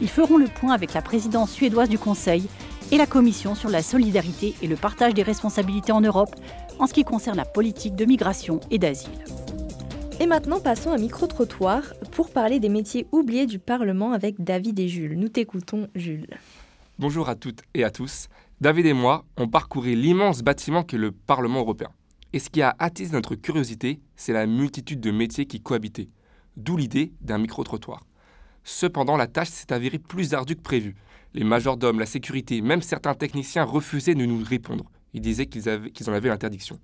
Ils 0.00 0.08
feront 0.08 0.38
le 0.38 0.46
point 0.46 0.72
avec 0.72 0.94
la 0.94 1.02
présidence 1.02 1.52
suédoise 1.52 1.90
du 1.90 1.98
Conseil 1.98 2.48
et 2.90 2.96
la 2.96 3.06
Commission 3.06 3.54
sur 3.54 3.68
la 3.68 3.82
solidarité 3.82 4.54
et 4.62 4.66
le 4.66 4.76
partage 4.76 5.12
des 5.12 5.22
responsabilités 5.22 5.92
en 5.92 6.00
Europe 6.00 6.34
en 6.78 6.86
ce 6.86 6.94
qui 6.94 7.04
concerne 7.04 7.36
la 7.36 7.44
politique 7.44 7.94
de 7.94 8.06
migration 8.06 8.60
et 8.70 8.78
d'asile. 8.78 9.10
Et 10.20 10.26
maintenant, 10.26 10.60
passons 10.60 10.92
à 10.92 10.98
micro-trottoir 10.98 11.82
pour 12.12 12.30
parler 12.30 12.60
des 12.60 12.68
métiers 12.70 13.06
oubliés 13.12 13.46
du 13.46 13.58
Parlement 13.58 14.12
avec 14.12 14.42
David 14.42 14.80
et 14.80 14.88
Jules. 14.88 15.18
Nous 15.18 15.28
t'écoutons, 15.28 15.88
Jules. 15.94 16.38
Bonjour 16.98 17.28
à 17.28 17.34
toutes 17.34 17.60
et 17.74 17.84
à 17.84 17.90
tous. 17.90 18.28
David 18.60 18.86
et 18.86 18.92
moi, 18.94 19.24
on 19.36 19.48
parcouru 19.48 19.94
l'immense 19.94 20.42
bâtiment 20.42 20.82
qu'est 20.82 20.98
le 20.98 21.12
Parlement 21.12 21.60
européen. 21.60 21.90
Et 22.32 22.38
ce 22.38 22.48
qui 22.48 22.62
a 22.62 22.74
attisé 22.78 23.12
notre 23.12 23.34
curiosité, 23.34 24.00
c'est 24.16 24.32
la 24.32 24.46
multitude 24.46 25.00
de 25.00 25.10
métiers 25.10 25.46
qui 25.46 25.60
cohabitaient. 25.60 26.08
D'où 26.56 26.76
l'idée 26.76 27.12
d'un 27.20 27.38
micro-trottoir. 27.38 28.06
Cependant, 28.64 29.16
la 29.16 29.26
tâche 29.26 29.48
s'est 29.48 29.72
avérée 29.72 29.98
plus 29.98 30.34
ardue 30.34 30.56
que 30.56 30.62
prévu. 30.62 30.94
Les 31.34 31.44
majordomes, 31.44 31.98
la 31.98 32.06
sécurité, 32.06 32.60
même 32.60 32.82
certains 32.82 33.14
techniciens 33.14 33.64
refusaient 33.64 34.14
de 34.14 34.24
nous 34.24 34.42
répondre. 34.44 34.90
Ils 35.14 35.20
disaient 35.20 35.46
qu'ils, 35.46 35.68
en 35.68 36.12
avaient 36.12 36.28
l'interdiction. 36.28 36.78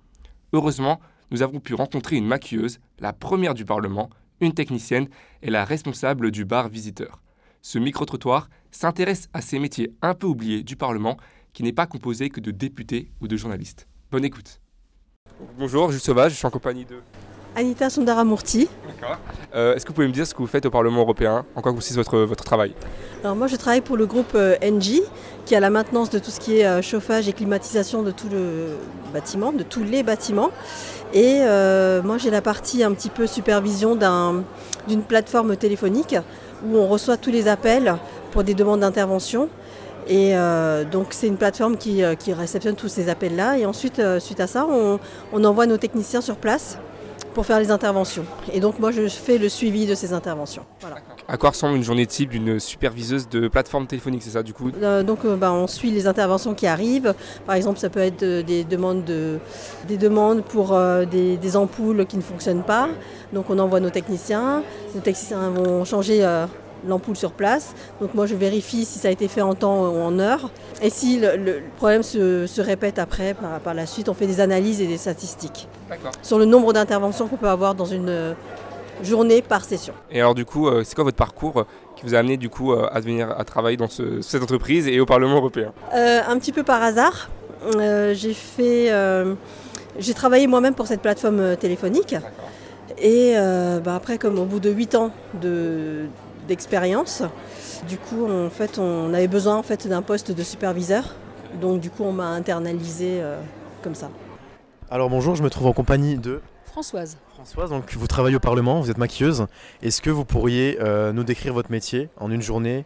Heureusement, 0.53 0.99
nous 1.31 1.41
avons 1.41 1.59
pu 1.59 1.73
rencontrer 1.73 2.17
une 2.17 2.27
maquilleuse, 2.27 2.79
la 2.99 3.13
première 3.13 3.53
du 3.53 3.65
Parlement, 3.65 4.09
une 4.41 4.53
technicienne 4.53 5.07
et 5.41 5.49
la 5.49 5.65
responsable 5.65 6.31
du 6.31 6.45
bar 6.45 6.69
visiteur. 6.69 7.21
Ce 7.61 7.77
micro-trottoir 7.77 8.49
s'intéresse 8.71 9.29
à 9.33 9.41
ces 9.41 9.59
métiers 9.59 9.93
un 10.01 10.13
peu 10.13 10.27
oubliés 10.27 10.63
du 10.63 10.75
Parlement 10.75 11.17
qui 11.53 11.63
n'est 11.63 11.73
pas 11.73 11.87
composé 11.87 12.29
que 12.29 12.39
de 12.39 12.51
députés 12.51 13.11
ou 13.21 13.27
de 13.27 13.35
journalistes. 13.37 13.87
Bonne 14.11 14.25
écoute. 14.25 14.61
Bonjour, 15.57 15.91
Jules 15.91 15.99
Sauvage, 15.99 16.31
je 16.31 16.37
suis 16.37 16.47
en 16.47 16.49
compagnie 16.49 16.85
de 16.85 16.95
Anita 17.55 17.89
Sundaramurti. 17.89 18.69
D'accord. 18.87 19.17
Euh, 19.55 19.75
est-ce 19.75 19.83
que 19.83 19.89
vous 19.89 19.95
pouvez 19.95 20.07
me 20.07 20.13
dire 20.13 20.25
ce 20.25 20.33
que 20.33 20.39
vous 20.39 20.47
faites 20.47 20.65
au 20.65 20.69
Parlement 20.69 21.01
européen? 21.01 21.45
En 21.55 21.61
quoi 21.61 21.73
consiste 21.73 21.97
votre, 21.97 22.19
votre 22.19 22.43
travail? 22.43 22.73
Alors 23.23 23.35
moi 23.35 23.47
je 23.47 23.55
travaille 23.55 23.81
pour 23.81 23.97
le 23.97 24.05
groupe 24.05 24.33
euh, 24.35 24.55
NG 24.61 25.01
qui 25.45 25.55
a 25.55 25.59
la 25.59 25.69
maintenance 25.69 26.09
de 26.09 26.19
tout 26.19 26.29
ce 26.31 26.39
qui 26.39 26.59
est 26.59 26.65
euh, 26.65 26.81
chauffage 26.81 27.27
et 27.27 27.33
climatisation 27.33 28.03
de 28.03 28.11
tout 28.11 28.29
le 28.29 28.77
bâtiment, 29.13 29.51
de 29.51 29.63
tous 29.63 29.83
les 29.83 30.03
bâtiments. 30.03 30.51
Et 31.11 31.39
moi 32.03 32.19
j'ai 32.19 32.29
la 32.29 32.41
partie 32.41 32.83
un 32.83 32.93
petit 32.93 33.09
peu 33.09 33.25
supervision 33.25 33.97
d'une 34.87 35.01
plateforme 35.01 35.57
téléphonique 35.57 36.15
où 36.63 36.77
on 36.77 36.87
reçoit 36.87 37.17
tous 37.17 37.31
les 37.31 37.47
appels 37.47 37.95
pour 38.31 38.43
des 38.43 38.53
demandes 38.53 38.81
d'intervention. 38.81 39.49
Et 40.09 40.33
donc 40.91 41.07
c'est 41.11 41.27
une 41.27 41.37
plateforme 41.37 41.77
qui, 41.77 42.03
réceptionne 42.33 42.75
tous 42.75 42.87
ces 42.87 43.09
appels-là. 43.09 43.57
Et 43.57 43.65
ensuite, 43.65 44.01
suite 44.19 44.39
à 44.39 44.47
ça, 44.47 44.67
on 45.31 45.43
envoie 45.43 45.67
nos 45.67 45.77
techniciens 45.77 46.21
sur 46.21 46.35
place 46.35 46.79
pour 47.33 47.45
faire 47.45 47.59
les 47.59 47.71
interventions. 47.71 48.25
Et 48.53 48.59
donc 48.59 48.79
moi 48.79 48.91
je 48.91 49.07
fais 49.07 49.37
le 49.37 49.49
suivi 49.49 49.85
de 49.85 49.95
ces 49.95 50.13
interventions. 50.13 50.65
À 51.27 51.37
quoi 51.37 51.51
ressemble 51.51 51.77
une 51.77 51.83
journée 51.83 52.05
type 52.05 52.31
d'une 52.31 52.59
superviseuse 52.59 53.29
de 53.29 53.47
plateforme 53.47 53.87
téléphonique, 53.87 54.23
c'est 54.23 54.31
ça 54.31 54.43
du 54.43 54.53
coup? 54.53 54.71
Euh, 54.81 55.03
Donc 55.03 55.19
euh, 55.25 55.35
bah, 55.35 55.51
on 55.51 55.67
suit 55.67 55.91
les 55.91 56.07
interventions 56.07 56.53
qui 56.53 56.67
arrivent. 56.67 57.13
Par 57.45 57.55
exemple 57.55 57.79
ça 57.79 57.89
peut 57.89 57.99
être 57.99 58.23
euh, 58.23 58.43
des, 58.43 58.63
demandes 58.63 59.05
de, 59.05 59.39
des 59.87 59.97
demandes 59.97 60.43
pour 60.43 60.77
des, 61.11 61.37
des, 61.37 61.55
ampoules 61.55 62.05
qui 62.05 62.17
ne 62.17 62.21
fonctionnent 62.21 62.63
pas. 62.63 62.89
Donc 63.33 63.49
on 63.49 63.59
envoie 63.59 63.79
nos 63.79 63.89
techniciens. 63.89 64.63
Nos 64.95 65.01
techniciens 65.01 65.49
vont 65.49 65.85
changer 65.85 66.25
l'ampoule 66.87 67.15
sur 67.15 67.31
place. 67.31 67.73
Donc 68.01 68.13
moi 68.13 68.25
je 68.25 68.35
vérifie 68.35 68.85
si 68.85 68.99
ça 68.99 69.07
a 69.07 69.11
été 69.11 69.27
fait 69.27 69.41
en 69.41 69.55
temps 69.55 69.89
ou 69.89 70.01
en 70.01 70.19
heure. 70.19 70.49
Et 70.81 70.89
si 70.89 71.19
le, 71.19 71.61
problème 71.77 72.03
se, 72.03 72.61
répète 72.61 72.99
après, 72.99 73.35
par, 73.63 73.73
la 73.73 73.85
suite, 73.85 74.09
on 74.09 74.13
fait 74.13 74.27
des 74.27 74.39
analyses 74.39 74.81
et 74.81 74.87
des 74.87 74.97
statistiques 74.97 75.67
sur 76.21 76.39
le 76.39 76.45
nombre 76.45 76.73
d'interventions 76.73 77.27
qu'on 77.27 77.37
peut 77.37 77.49
avoir 77.49 77.75
dans 77.75 77.85
une 77.85 78.09
euh, 78.09 78.33
journée 79.03 79.41
par 79.41 79.63
session. 79.63 79.93
Et 80.11 80.19
alors 80.19 80.35
du 80.35 80.45
coup, 80.45 80.67
euh, 80.67 80.83
c'est 80.83 80.95
quoi 80.95 81.03
votre 81.03 81.17
parcours 81.17 81.65
qui 81.95 82.05
vous 82.05 82.15
a 82.15 82.19
amené 82.19 82.37
du 82.37 82.49
coup 82.49 82.71
à 82.71 82.99
venir 83.01 83.33
à 83.37 83.43
travailler 83.43 83.75
dans 83.75 83.89
cette 83.89 84.41
entreprise 84.41 84.87
et 84.87 84.99
au 85.01 85.05
Parlement 85.05 85.35
européen? 85.35 85.73
Euh, 85.93 86.21
Un 86.27 86.39
petit 86.39 86.53
peu 86.53 86.63
par 86.63 86.81
hasard. 86.81 87.29
j'ai 88.13 88.33
fait, 88.33 88.89
j'ai 89.97 90.13
travaillé 90.13 90.47
moi-même 90.47 90.75
pour 90.75 90.87
cette 90.87 91.01
plateforme 91.01 91.57
téléphonique. 91.57 92.15
Et 93.01 93.33
bah, 93.83 93.95
après, 93.95 94.17
comme 94.17 94.39
au 94.39 94.45
bout 94.45 94.61
de 94.61 94.69
8 94.69 94.95
ans 94.95 95.11
de, 95.41 96.05
d'expérience. 96.49 97.23
Du 97.87 97.97
coup, 97.97 98.29
en 98.29 98.49
fait, 98.49 98.77
on 98.77 99.13
avait 99.13 99.29
besoin 99.29 99.55
en 99.55 99.63
fait, 99.63 99.87
d'un 99.87 100.01
poste 100.01 100.31
de 100.31 100.43
superviseur. 100.43 101.15
Donc, 101.61 101.79
du 101.79 101.89
coup, 101.89 102.03
on 102.03 102.11
m'a 102.11 102.27
internalisé 102.27 103.21
euh, 103.21 103.39
comme 103.81 103.95
ça. 103.95 104.09
Alors, 104.91 105.09
bonjour, 105.09 105.35
je 105.35 105.43
me 105.43 105.49
trouve 105.49 105.67
en 105.67 105.73
compagnie 105.73 106.17
de 106.17 106.41
Françoise. 106.65 107.17
Françoise, 107.33 107.69
donc 107.69 107.93
vous 107.93 108.07
travaillez 108.07 108.35
au 108.35 108.41
Parlement, 108.41 108.81
vous 108.81 108.91
êtes 108.91 108.97
maquilleuse. 108.97 109.45
Est-ce 109.81 110.01
que 110.01 110.09
vous 110.09 110.25
pourriez 110.25 110.77
euh, 110.81 111.11
nous 111.13 111.23
décrire 111.23 111.53
votre 111.53 111.71
métier 111.71 112.09
en 112.19 112.31
une 112.31 112.41
journée 112.41 112.85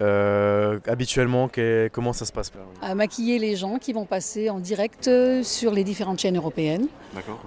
euh, 0.00 0.78
habituellement, 0.86 1.50
comment 1.92 2.14
ça 2.14 2.24
se 2.24 2.32
passe? 2.32 2.50
À 2.80 2.94
maquiller 2.94 3.38
les 3.38 3.54
gens 3.54 3.76
qui 3.76 3.92
vont 3.92 4.06
passer 4.06 4.48
en 4.48 4.58
direct 4.58 5.10
sur 5.42 5.72
les 5.72 5.84
différentes 5.84 6.18
chaînes 6.20 6.38
européennes. 6.38 6.86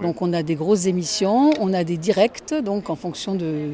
Donc 0.00 0.22
on 0.22 0.32
a 0.32 0.44
des 0.44 0.54
grosses 0.54 0.86
émissions, 0.86 1.50
on 1.58 1.74
a 1.74 1.82
des 1.82 1.96
directs, 1.96 2.54
donc 2.62 2.90
en 2.90 2.94
fonction 2.94 3.34
de, 3.34 3.70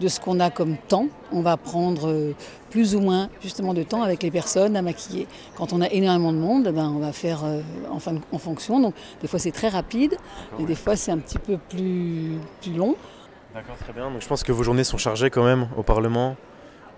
de 0.00 0.08
ce 0.08 0.20
qu'on 0.20 0.40
a 0.40 0.50
comme 0.50 0.76
temps. 0.76 1.06
On 1.32 1.42
va 1.42 1.56
prendre 1.56 2.08
euh, 2.08 2.32
plus 2.70 2.94
ou 2.94 3.00
moins 3.00 3.28
justement 3.42 3.74
de 3.74 3.82
temps 3.82 4.02
avec 4.02 4.22
les 4.22 4.30
personnes 4.30 4.76
à 4.76 4.82
maquiller. 4.82 5.26
Quand 5.56 5.72
on 5.72 5.80
a 5.80 5.88
énormément 5.88 6.32
de 6.32 6.38
monde, 6.38 6.68
ben, 6.68 6.92
on 6.94 6.98
va 6.98 7.12
faire 7.12 7.44
euh, 7.44 7.60
en, 7.90 7.98
en, 8.32 8.38
fonction. 8.38 8.80
Donc 8.80 8.94
des 9.20 9.28
fois 9.28 9.38
c'est 9.38 9.52
très 9.52 9.68
rapide 9.68 10.16
et 10.58 10.64
des 10.64 10.74
fois 10.74 10.96
c'est 10.96 11.10
un 11.10 11.18
petit 11.18 11.38
peu 11.38 11.58
plus, 11.58 12.38
plus 12.60 12.72
long. 12.72 12.96
D'accord, 13.54 13.76
très 13.76 13.92
bien. 13.92 14.10
Donc 14.10 14.22
je 14.22 14.28
pense 14.28 14.42
que 14.42 14.52
vos 14.52 14.62
journées 14.62 14.84
sont 14.84 14.98
chargées 14.98 15.30
quand 15.30 15.44
même 15.44 15.68
au 15.76 15.82
Parlement. 15.82 16.36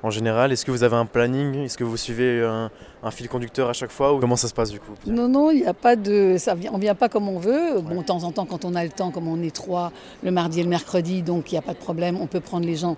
En 0.03 0.11
général 0.11 0.53
Est-ce 0.53 0.65
que 0.65 0.71
vous 0.71 0.83
avez 0.83 0.97
un 0.97 1.07
planning? 1.07 1.57
Est-ce 1.57 1.77
que 1.79 1.85
vous 1.85 1.97
suivez 1.97 2.43
un, 2.43 2.71
un, 3.03 3.11
fil 3.11 3.29
conducteur 3.29 3.69
à 3.69 3.73
chaque 3.73 3.91
fois 3.91 4.15
ou 4.15 4.19
comment 4.19 4.37
ça 4.37 4.49
se 4.49 4.55
passe 4.55 4.71
du 4.71 4.81
coup? 4.81 4.93
Non, 5.07 5.29
non, 5.29 5.51
il 5.51 5.61
n'y 5.61 5.67
a 5.67 5.75
pas 5.75 5.97
de, 5.97 6.37
ça 6.39 6.55
vient, 6.55 6.71
on 6.75 6.79
vient 6.79 6.95
pas 6.95 7.09
comme 7.09 7.29
on 7.29 7.39
veut. 7.39 7.81
Bon, 7.81 8.01
de 8.01 8.07
temps 8.07 8.25
en 8.25 8.33
temps, 8.33 8.47
quand 8.47 8.65
on 8.65 8.75
a 8.75 8.85
le 8.85 8.91
temps, 8.91 9.11
comme 9.11 9.29
on 9.29 9.43
est 9.43 9.55
trois, 9.55 9.93
le 10.23 10.31
mardi 10.31 10.61
et 10.61 10.63
le 10.63 10.69
mercredi, 10.69 11.23
donc 11.23 11.53
il 11.53 11.55
n'y 11.55 11.59
a 11.59 11.63
pas 11.63 11.75
de 11.75 11.79
problème, 11.79 12.19
on 12.21 12.27
peut 12.27 12.41
prendre 12.41 12.67
les 12.67 12.77
gens 12.77 12.97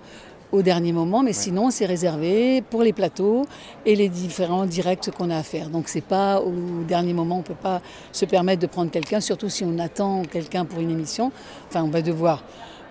au 0.51 0.61
dernier 0.61 0.93
moment, 0.93 1.23
mais 1.23 1.33
sinon 1.33 1.71
c'est 1.71 1.87
réservé 1.87 2.61
pour 2.61 2.83
les 2.83 2.93
plateaux 2.93 3.47
et 3.87 3.95
les 3.95 4.07
différents 4.07 4.67
directs 4.67 5.09
qu'on 5.09 5.31
a 5.31 5.37
à 5.37 5.43
faire. 5.43 5.69
Donc 5.69 5.87
c'est 5.87 6.01
pas 6.01 6.41
au 6.41 6.83
dernier 6.87 7.13
moment, 7.13 7.39
on 7.39 7.41
peut 7.41 7.55
pas 7.55 7.81
se 8.11 8.25
permettre 8.25 8.61
de 8.61 8.67
prendre 8.67 8.91
quelqu'un, 8.91 9.19
surtout 9.19 9.49
si 9.49 9.65
on 9.65 9.79
attend 9.79 10.21
quelqu'un 10.21 10.63
pour 10.63 10.79
une 10.79 10.91
émission. 10.91 11.31
Enfin, 11.67 11.83
on 11.83 11.89
va 11.89 12.03
devoir 12.03 12.43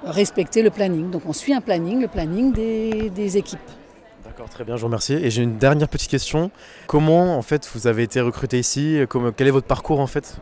respecter 0.05 0.63
le 0.63 0.71
planning. 0.71 1.11
Donc 1.11 1.23
on 1.27 1.33
suit 1.33 1.55
un 1.55 1.61
planning, 1.61 2.01
le 2.01 2.09
planning 2.09 2.53
des, 2.53 3.11
des 3.11 3.37
équipes. 3.37 3.61
D'accord, 4.33 4.49
très 4.49 4.65
bien, 4.65 4.77
je 4.77 4.81
vous 4.81 4.87
remercie. 4.87 5.13
Et 5.13 5.31
j'ai 5.31 5.43
une 5.43 5.59
dernière 5.59 5.89
petite 5.89 6.09
question. 6.09 6.51
Comment 6.87 7.37
en 7.37 7.43
fait 7.43 7.69
vous 7.75 7.87
avez 7.87 8.03
été 8.03 8.19
recruté 8.23 8.59
ici? 8.59 8.99
Quel 9.37 9.47
est 9.47 9.51
votre 9.51 9.67
parcours 9.67 10.01
en 10.01 10.07
fait? 10.07 10.37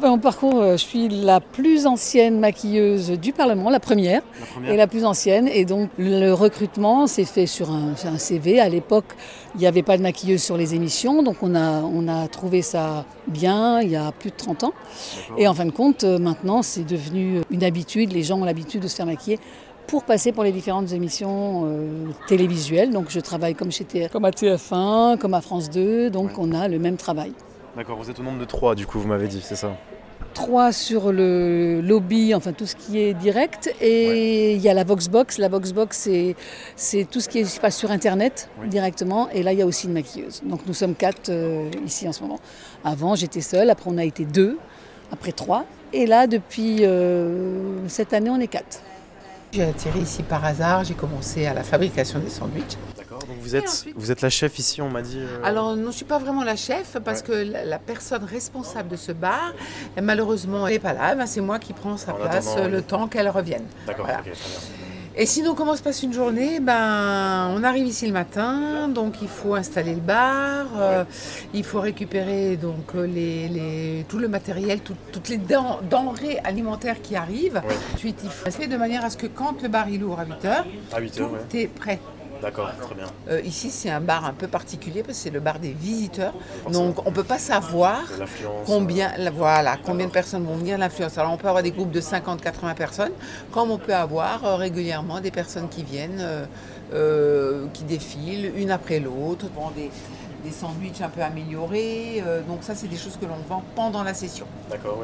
Mon 0.00 0.18
parcours, 0.18 0.62
euh, 0.62 0.72
je 0.72 0.84
suis 0.84 1.08
la 1.10 1.40
plus 1.40 1.86
ancienne 1.86 2.40
maquilleuse 2.40 3.10
du 3.10 3.34
Parlement, 3.34 3.68
la 3.68 3.80
première, 3.80 4.22
et 4.66 4.74
la 4.74 4.86
plus 4.86 5.04
ancienne. 5.04 5.48
Et 5.48 5.66
donc 5.66 5.90
le 5.98 6.32
recrutement 6.32 7.06
s'est 7.06 7.26
fait 7.26 7.44
sur 7.44 7.70
un, 7.70 7.92
un 8.06 8.16
CV. 8.16 8.58
À 8.58 8.70
l'époque, 8.70 9.14
il 9.54 9.60
n'y 9.60 9.66
avait 9.66 9.82
pas 9.82 9.98
de 9.98 10.02
maquilleuse 10.02 10.42
sur 10.42 10.56
les 10.56 10.74
émissions, 10.74 11.22
donc 11.22 11.42
on 11.42 11.54
a, 11.54 11.82
on 11.82 12.08
a 12.08 12.26
trouvé 12.28 12.62
ça 12.62 13.04
bien 13.26 13.82
il 13.82 13.90
y 13.90 13.96
a 13.96 14.12
plus 14.12 14.30
de 14.30 14.36
30 14.36 14.64
ans. 14.64 14.72
Et 15.36 15.46
en 15.46 15.52
fin 15.52 15.66
de 15.66 15.72
compte, 15.72 16.04
euh, 16.04 16.18
maintenant, 16.18 16.62
c'est 16.62 16.84
devenu 16.84 17.42
une 17.50 17.64
habitude. 17.64 18.14
Les 18.14 18.22
gens 18.22 18.40
ont 18.40 18.44
l'habitude 18.46 18.80
de 18.80 18.88
se 18.88 18.96
faire 18.96 19.06
maquiller 19.06 19.38
pour 19.90 20.04
passer 20.04 20.30
pour 20.30 20.44
les 20.44 20.52
différentes 20.52 20.92
émissions 20.92 21.64
euh, 21.64 22.06
télévisuelles. 22.28 22.90
Donc 22.90 23.06
je 23.10 23.18
travaille 23.18 23.56
comme, 23.56 23.72
chez 23.72 23.84
comme 24.10 24.24
à 24.24 24.30
TF1, 24.30 25.18
comme 25.18 25.34
à 25.34 25.40
France 25.40 25.68
2, 25.68 26.10
donc 26.10 26.38
on 26.38 26.52
a 26.52 26.68
le 26.68 26.78
même 26.78 26.96
travail. 26.96 27.32
D'accord, 27.76 27.98
vous 27.98 28.08
êtes 28.08 28.20
au 28.20 28.22
nombre 28.22 28.38
de 28.38 28.44
trois 28.44 28.76
du 28.76 28.86
coup, 28.86 29.00
vous 29.00 29.08
m'avez 29.08 29.26
dit, 29.26 29.40
c'est 29.42 29.56
ça? 29.56 29.76
Trois 30.32 30.70
sur 30.70 31.10
le 31.10 31.80
lobby, 31.80 32.36
enfin 32.36 32.52
tout 32.52 32.66
ce 32.66 32.76
qui 32.76 33.00
est 33.00 33.14
direct. 33.14 33.74
Et 33.80 34.54
il 34.54 34.60
y 34.60 34.68
a 34.68 34.74
la 34.74 34.84
Voxbox. 34.84 35.38
La 35.38 35.48
Voxbox, 35.48 36.08
c'est 36.76 37.04
tout 37.10 37.18
ce 37.18 37.28
qui 37.28 37.44
se 37.44 37.58
passe 37.58 37.76
sur 37.76 37.90
Internet 37.90 38.48
directement. 38.66 39.28
Et 39.30 39.42
là, 39.42 39.52
il 39.52 39.58
y 39.58 39.62
a 39.62 39.66
aussi 39.66 39.88
une 39.88 39.92
maquilleuse. 39.92 40.42
Donc 40.44 40.60
nous 40.68 40.74
sommes 40.74 40.94
quatre 40.94 41.30
euh, 41.30 41.68
ici 41.84 42.06
en 42.06 42.12
ce 42.12 42.22
moment. 42.22 42.38
Avant, 42.84 43.16
j'étais 43.16 43.40
seule. 43.40 43.70
Après, 43.70 43.90
on 43.90 43.98
a 43.98 44.04
été 44.04 44.24
deux. 44.24 44.56
Après, 45.10 45.32
trois. 45.32 45.64
Et 45.92 46.06
là, 46.06 46.28
depuis 46.28 46.84
euh, 46.84 47.88
cette 47.88 48.12
année, 48.12 48.30
on 48.30 48.38
est 48.38 48.46
quatre. 48.46 48.82
J'ai 49.52 49.64
atterri 49.64 50.00
ici 50.00 50.22
par 50.22 50.44
hasard. 50.44 50.84
J'ai 50.84 50.94
commencé 50.94 51.46
à 51.46 51.54
la 51.54 51.64
fabrication 51.64 52.18
des 52.20 52.30
sandwichs. 52.30 52.76
Donc 53.10 53.38
vous 53.40 53.56
êtes, 53.56 53.86
vous 53.96 54.10
êtes 54.10 54.22
la 54.22 54.30
chef 54.30 54.58
ici, 54.58 54.80
on 54.80 54.88
m'a 54.88 55.02
dit 55.02 55.18
euh, 55.18 55.40
Alors 55.44 55.76
non, 55.76 55.82
je 55.82 55.86
ne 55.88 55.92
suis 55.92 56.04
pas 56.04 56.18
vraiment 56.18 56.42
la 56.42 56.56
chef 56.56 56.96
parce 57.04 57.22
que 57.22 57.32
la, 57.32 57.78
personne 57.78 58.24
responsable 58.24 58.88
de 58.88 58.96
ce 58.96 59.12
bar, 59.12 59.52
malheureusement, 60.00 60.66
n'est 60.66 60.78
pas 60.78 60.92
là. 60.92 61.14
Ben, 61.14 61.26
c'est 61.26 61.40
moi 61.40 61.58
qui 61.58 61.72
prends 61.72 61.96
sa 61.96 62.12
place 62.12 62.56
le 62.56 62.82
temps 62.82 63.08
qu'elle 63.08 63.28
revienne. 63.28 63.66
D'accord, 63.86 64.06
très 64.06 64.22
bien. 64.22 64.32
Et 65.20 65.26
sinon, 65.26 65.54
comment 65.54 65.76
se 65.76 65.82
passe 65.82 66.02
une 66.02 66.14
journée? 66.14 66.60
Ben, 66.60 67.52
On 67.54 67.62
arrive 67.62 67.86
ici 67.86 68.06
le 68.06 68.12
matin, 68.14 68.88
donc 68.88 69.20
il 69.20 69.28
faut 69.28 69.54
installer 69.54 69.92
le 69.92 70.00
bar, 70.00 70.68
euh, 70.78 71.04
il 71.52 71.62
faut 71.62 71.78
récupérer 71.78 72.56
donc, 72.56 72.94
euh, 72.94 73.06
les, 73.06 74.06
tout 74.08 74.16
le 74.16 74.28
matériel, 74.28 74.80
toutes 74.80 75.28
les 75.28 75.36
denrées 75.36 76.38
alimentaires 76.42 77.02
qui 77.02 77.16
arrivent. 77.16 77.60
Ensuite, 77.94 78.18
il 78.24 78.30
faut 78.30 78.50
faire 78.50 78.66
de 78.66 78.76
manière 78.78 79.04
à 79.04 79.10
ce 79.10 79.18
que 79.18 79.26
quand 79.26 79.60
le 79.60 79.68
bar 79.68 79.90
il 79.90 80.02
ouvre 80.02 80.20
à 80.20 80.24
8h, 80.24 80.64
à 80.90 81.00
8 81.00 81.20
heures, 81.20 81.30
tout 81.50 81.56
est 81.58 81.66
prêt. 81.66 81.98
D'accord, 82.40 82.70
très 82.80 82.94
bien. 82.94 83.06
Euh, 83.28 83.40
ici, 83.42 83.70
c'est 83.70 83.90
un 83.90 84.00
bar 84.00 84.24
un 84.24 84.32
peu 84.32 84.46
particulier 84.46 85.02
parce 85.02 85.18
que 85.18 85.24
c'est 85.24 85.30
le 85.30 85.40
bar 85.40 85.58
des 85.58 85.72
visiteurs. 85.72 86.32
Donc, 86.72 87.04
on 87.06 87.10
ne 87.10 87.14
peut 87.14 87.24
pas 87.24 87.38
savoir 87.38 88.02
combien, 88.66 89.12
euh, 89.18 89.30
voilà, 89.34 89.76
combien 89.84 90.06
de 90.06 90.12
personnes 90.12 90.44
vont 90.44 90.56
venir, 90.56 90.78
l'influence. 90.78 91.18
Alors, 91.18 91.32
on 91.32 91.36
peut 91.36 91.48
avoir 91.48 91.62
des 91.62 91.70
groupes 91.70 91.90
de 91.90 92.00
50-80 92.00 92.74
personnes, 92.74 93.12
comme 93.52 93.70
on 93.70 93.78
peut 93.78 93.94
avoir 93.94 94.44
euh, 94.44 94.56
régulièrement 94.56 95.20
des 95.20 95.30
personnes 95.30 95.68
qui 95.68 95.82
viennent, 95.82 96.24
qui 97.72 97.84
défilent 97.84 98.52
une 98.56 98.70
après 98.72 98.98
l'autre, 98.98 99.46
des, 99.76 99.90
des 100.44 100.50
sandwichs 100.50 101.00
un 101.00 101.08
peu 101.08 101.22
améliorés. 101.22 102.22
Euh, 102.26 102.42
donc 102.42 102.62
ça, 102.62 102.74
c'est 102.74 102.88
des 102.88 102.96
choses 102.96 103.16
que 103.20 103.26
l'on 103.26 103.38
vend 103.48 103.62
pendant 103.74 104.02
la 104.02 104.14
session 104.14 104.46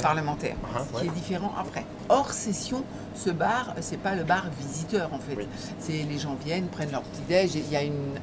parlementaire, 0.01 0.57
uh-huh, 0.57 0.97
ce 0.97 1.01
qui 1.01 1.07
est 1.07 1.11
différent 1.11 1.53
après. 1.59 1.85
Hors 2.09 2.31
session, 2.31 2.85
ce 3.15 3.31
bar, 3.31 3.75
c'est 3.81 3.99
pas 3.99 4.15
le 4.15 4.25
bar 4.25 4.47
visiteur 4.59 5.11
en 5.13 5.19
fait. 5.19 5.47
C'est 5.79 6.05
les 6.09 6.19
gens 6.19 6.37
viennent, 6.45 6.69
prennent 6.69 6.93
leur 6.93 7.03
petit 7.03 7.23
déj. 7.29 7.55
Il 7.55 7.71
y 7.71 7.77
a 7.77 7.83
une, 7.83 8.15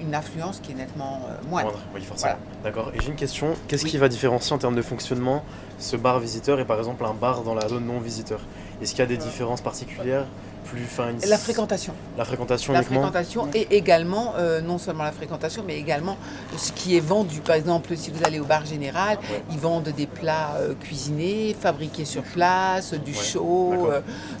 une 0.00 0.14
affluence 0.14 0.60
qui 0.60 0.72
est 0.72 0.76
nettement 0.76 1.20
euh, 1.28 1.48
moindre. 1.48 1.78
Oui, 1.94 2.02
forcément. 2.02 2.36
D'accord. 2.64 2.90
Et 2.94 3.00
j'ai 3.00 3.08
une 3.08 3.16
question. 3.16 3.54
Qu'est-ce 3.68 3.84
qui 3.84 3.98
va 3.98 4.08
différencier 4.08 4.54
en 4.54 4.58
termes 4.58 4.76
de 4.76 4.82
fonctionnement 4.82 5.44
ce 5.78 5.96
bar 5.96 6.18
visiteur 6.18 6.58
et 6.58 6.64
par 6.64 6.78
exemple 6.78 7.04
un 7.04 7.14
bar 7.14 7.42
dans 7.42 7.54
la 7.54 7.68
zone 7.68 7.86
non 7.86 8.00
visiteur? 8.00 8.40
Est-ce 8.82 8.92
qu'il 8.92 9.00
y 9.00 9.02
a 9.02 9.06
des 9.06 9.16
différences 9.16 9.60
particulières 9.60 10.26
plus 10.70 11.28
La 11.28 11.38
fréquentation. 11.38 11.94
La 12.16 12.24
fréquentation 12.24 12.72
La 12.72 12.82
fréquentation 12.82 13.48
et 13.54 13.76
également, 13.76 14.34
euh, 14.36 14.60
non 14.60 14.78
seulement 14.78 15.04
la 15.04 15.12
fréquentation, 15.12 15.64
mais 15.66 15.78
également 15.78 16.16
ce 16.56 16.72
qui 16.72 16.96
est 16.96 17.00
vendu. 17.00 17.40
Par 17.40 17.56
exemple, 17.56 17.96
si 17.96 18.10
vous 18.10 18.22
allez 18.24 18.40
au 18.40 18.44
bar 18.44 18.66
général, 18.66 19.18
ils 19.50 19.58
vendent 19.58 19.88
des 19.88 20.06
plats 20.06 20.56
euh, 20.56 20.74
cuisinés, 20.74 21.56
fabriqués 21.58 22.04
sur 22.04 22.22
place, 22.22 22.94
du 22.94 23.14
chaud, 23.14 23.88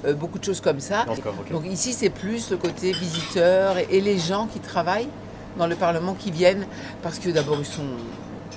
euh, 0.04 0.14
beaucoup 0.14 0.38
de 0.38 0.44
choses 0.44 0.60
comme 0.60 0.80
ça. 0.80 1.06
Donc 1.50 1.66
ici, 1.66 1.92
c'est 1.92 2.10
plus 2.10 2.50
le 2.50 2.56
côté 2.56 2.92
visiteur 2.92 3.76
et 3.78 4.00
les 4.00 4.18
gens 4.18 4.46
qui 4.46 4.60
travaillent 4.60 5.08
dans 5.56 5.66
le 5.66 5.74
Parlement 5.74 6.14
qui 6.14 6.30
viennent, 6.30 6.66
parce 7.02 7.18
que 7.18 7.30
d'abord, 7.30 7.56
ils 7.58 7.66
sont 7.66 7.82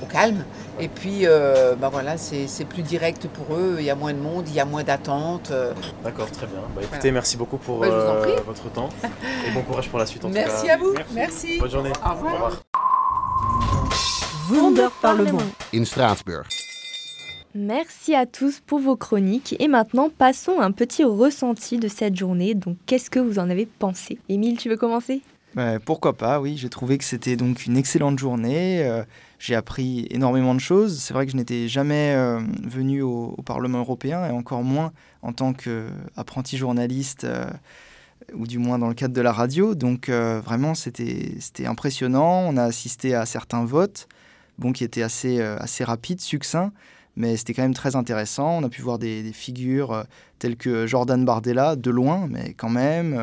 au 0.01 0.05
calme. 0.05 0.43
Et 0.79 0.87
puis, 0.87 1.21
euh, 1.23 1.75
bah 1.75 1.89
voilà, 1.91 2.17
c'est 2.17 2.65
plus 2.65 2.83
direct 2.83 3.27
pour 3.27 3.55
eux, 3.55 3.77
il 3.79 3.85
y 3.85 3.89
a 3.89 3.95
moins 3.95 4.13
de 4.13 4.19
monde, 4.19 4.45
il 4.47 4.55
y 4.55 4.59
a 4.59 4.65
moins 4.65 4.83
d'attente. 4.83 5.51
Euh. 5.51 5.73
D'accord, 6.03 6.29
très 6.31 6.47
bien. 6.47 6.59
Bah, 6.75 6.81
écoutez, 6.83 7.11
merci 7.11 7.37
beaucoup 7.37 7.57
pour 7.57 7.79
bah, 7.79 7.87
euh, 7.87 8.35
votre 8.45 8.71
temps 8.71 8.89
et 9.47 9.51
bon 9.51 9.61
courage 9.61 9.89
pour 9.89 9.99
la 9.99 10.05
suite. 10.05 10.25
En 10.25 10.29
merci 10.29 10.61
tout 10.61 10.67
cas. 10.67 10.73
à 10.73 10.77
vous, 10.77 10.93
merci. 11.13 11.59
Bonne 11.59 11.71
journée. 11.71 11.91
Au 12.05 12.13
revoir. 12.13 12.61
Parlement. 15.01 15.39
In. 15.73 15.83
Merci 17.53 18.15
à 18.15 18.25
tous 18.25 18.59
pour 18.65 18.79
vos 18.79 18.95
chroniques 18.95 19.55
et 19.59 19.67
maintenant 19.67 20.09
passons 20.09 20.59
à 20.59 20.65
un 20.65 20.71
petit 20.71 21.03
ressenti 21.03 21.77
de 21.77 21.87
cette 21.87 22.15
journée. 22.15 22.53
Donc 22.53 22.77
qu'est-ce 22.85 23.09
que 23.09 23.19
vous 23.19 23.39
en 23.39 23.49
avez 23.49 23.65
pensé? 23.65 24.19
Émile, 24.29 24.57
tu 24.57 24.69
veux 24.69 24.77
commencer? 24.77 25.21
Pourquoi 25.85 26.13
pas, 26.13 26.39
oui. 26.39 26.55
J'ai 26.57 26.69
trouvé 26.69 26.97
que 26.97 27.03
c'était 27.03 27.35
donc 27.35 27.65
une 27.65 27.77
excellente 27.77 28.19
journée. 28.19 28.85
J'ai 29.41 29.55
appris 29.55 30.05
énormément 30.11 30.53
de 30.53 30.59
choses. 30.59 30.99
C'est 30.99 31.15
vrai 31.15 31.25
que 31.25 31.31
je 31.31 31.37
n'étais 31.37 31.67
jamais 31.67 32.13
euh, 32.15 32.39
venu 32.63 33.01
au, 33.01 33.35
Parlement 33.43 33.79
européen 33.79 34.23
et 34.27 34.29
encore 34.29 34.61
moins 34.61 34.93
en 35.23 35.33
tant 35.33 35.53
qu'apprenti 35.53 36.57
journaliste 36.57 37.23
euh, 37.23 37.49
ou 38.35 38.45
du 38.45 38.59
moins 38.59 38.77
dans 38.77 38.87
le 38.87 38.93
cadre 38.93 39.15
de 39.15 39.21
la 39.21 39.31
radio. 39.31 39.73
Donc 39.73 40.09
euh, 40.09 40.39
vraiment, 40.45 40.75
c'était 40.75 41.65
impressionnant. 41.65 42.45
On 42.47 42.55
a 42.55 42.61
assisté 42.65 43.15
à 43.15 43.25
certains 43.25 43.65
votes 43.65 44.07
bon, 44.59 44.73
qui 44.73 44.83
étaient 44.83 45.01
assez, 45.01 45.41
assez 45.41 45.83
rapides, 45.83 46.21
succincts, 46.21 46.71
mais 47.15 47.35
c'était 47.35 47.55
quand 47.55 47.63
même 47.63 47.73
très 47.73 47.95
intéressant. 47.95 48.59
On 48.59 48.63
a 48.63 48.69
pu 48.69 48.83
voir 48.83 48.99
des, 48.99 49.23
figures 49.33 50.05
telles 50.37 50.55
que 50.55 50.85
Jordan 50.85 51.25
Bardella, 51.25 51.75
de 51.75 51.89
loin, 51.89 52.27
mais 52.29 52.53
quand 52.53 52.69
même 52.69 53.19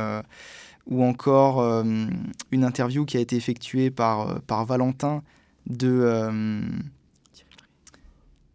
ou 0.89 1.05
encore 1.05 1.63
une 1.63 2.65
interview 2.65 3.05
qui 3.05 3.19
a 3.19 3.21
été 3.21 3.37
effectuée 3.37 3.93
par, 3.93 4.41
par 4.43 4.65
Valentin 4.65 5.23
de, 5.69 6.01
euh, 6.03 6.61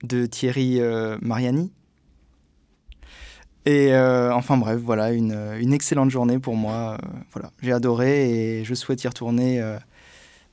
de 0.03 0.25
Thierry 0.25 0.81
euh, 0.81 1.17
Mariani. 1.21 1.71
Et 3.65 3.93
euh, 3.93 4.33
enfin 4.33 4.57
bref, 4.57 4.79
voilà, 4.83 5.13
une, 5.13 5.37
une, 5.61 5.71
excellente 5.71 6.09
journée 6.09 6.37
pour 6.37 6.57
moi. 6.57 6.97
voilà, 7.31 7.49
j'ai 7.61 7.71
adoré 7.71 8.57
et 8.59 8.65
je 8.65 8.73
souhaite 8.73 9.01
y 9.05 9.07
retourner 9.07 9.63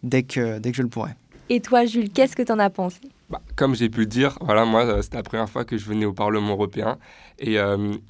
dès, 0.05 0.23
que, 0.23 0.61
dès 0.61 0.71
que 0.71 0.77
je 0.77 0.83
le 0.83 0.89
pourrai. 0.89 1.11
Et 1.49 1.61
toi, 1.61 1.87
Jules, 1.87 2.11
qu'est-ce 2.11 2.37
que 2.37 2.43
tu 2.43 2.53
en 2.53 2.61
as 2.61 2.71
pensé? 2.71 3.01
Bah, 3.29 3.41
Comme 3.57 3.75
j'ai 3.75 3.89
pu 3.89 4.01
le 4.01 4.07
dire, 4.07 4.39
voilà, 4.41 4.65
moi, 4.65 5.03
c'était 5.03 5.17
la 5.17 5.25
première 5.25 5.51
fois 5.51 5.65
que 5.65 5.77
je 5.77 5.87
venais 5.87 6.05
au 6.05 6.13
Parlement 6.13 6.53
européen. 6.53 6.99
Et 7.41 7.57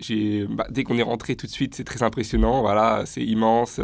j'ai, 0.00 0.46
bah, 0.46 0.66
dès 0.68 0.84
qu'on 0.84 0.98
est 0.98 1.02
rentré 1.02 1.34
tout 1.34 1.46
de 1.46 1.52
suite, 1.52 1.74
c'est 1.74 1.84
très 1.84 2.02
impressionnant. 2.02 2.60
Voilà, 2.60 3.04
c'est 3.06 3.24
immense. 3.24 3.80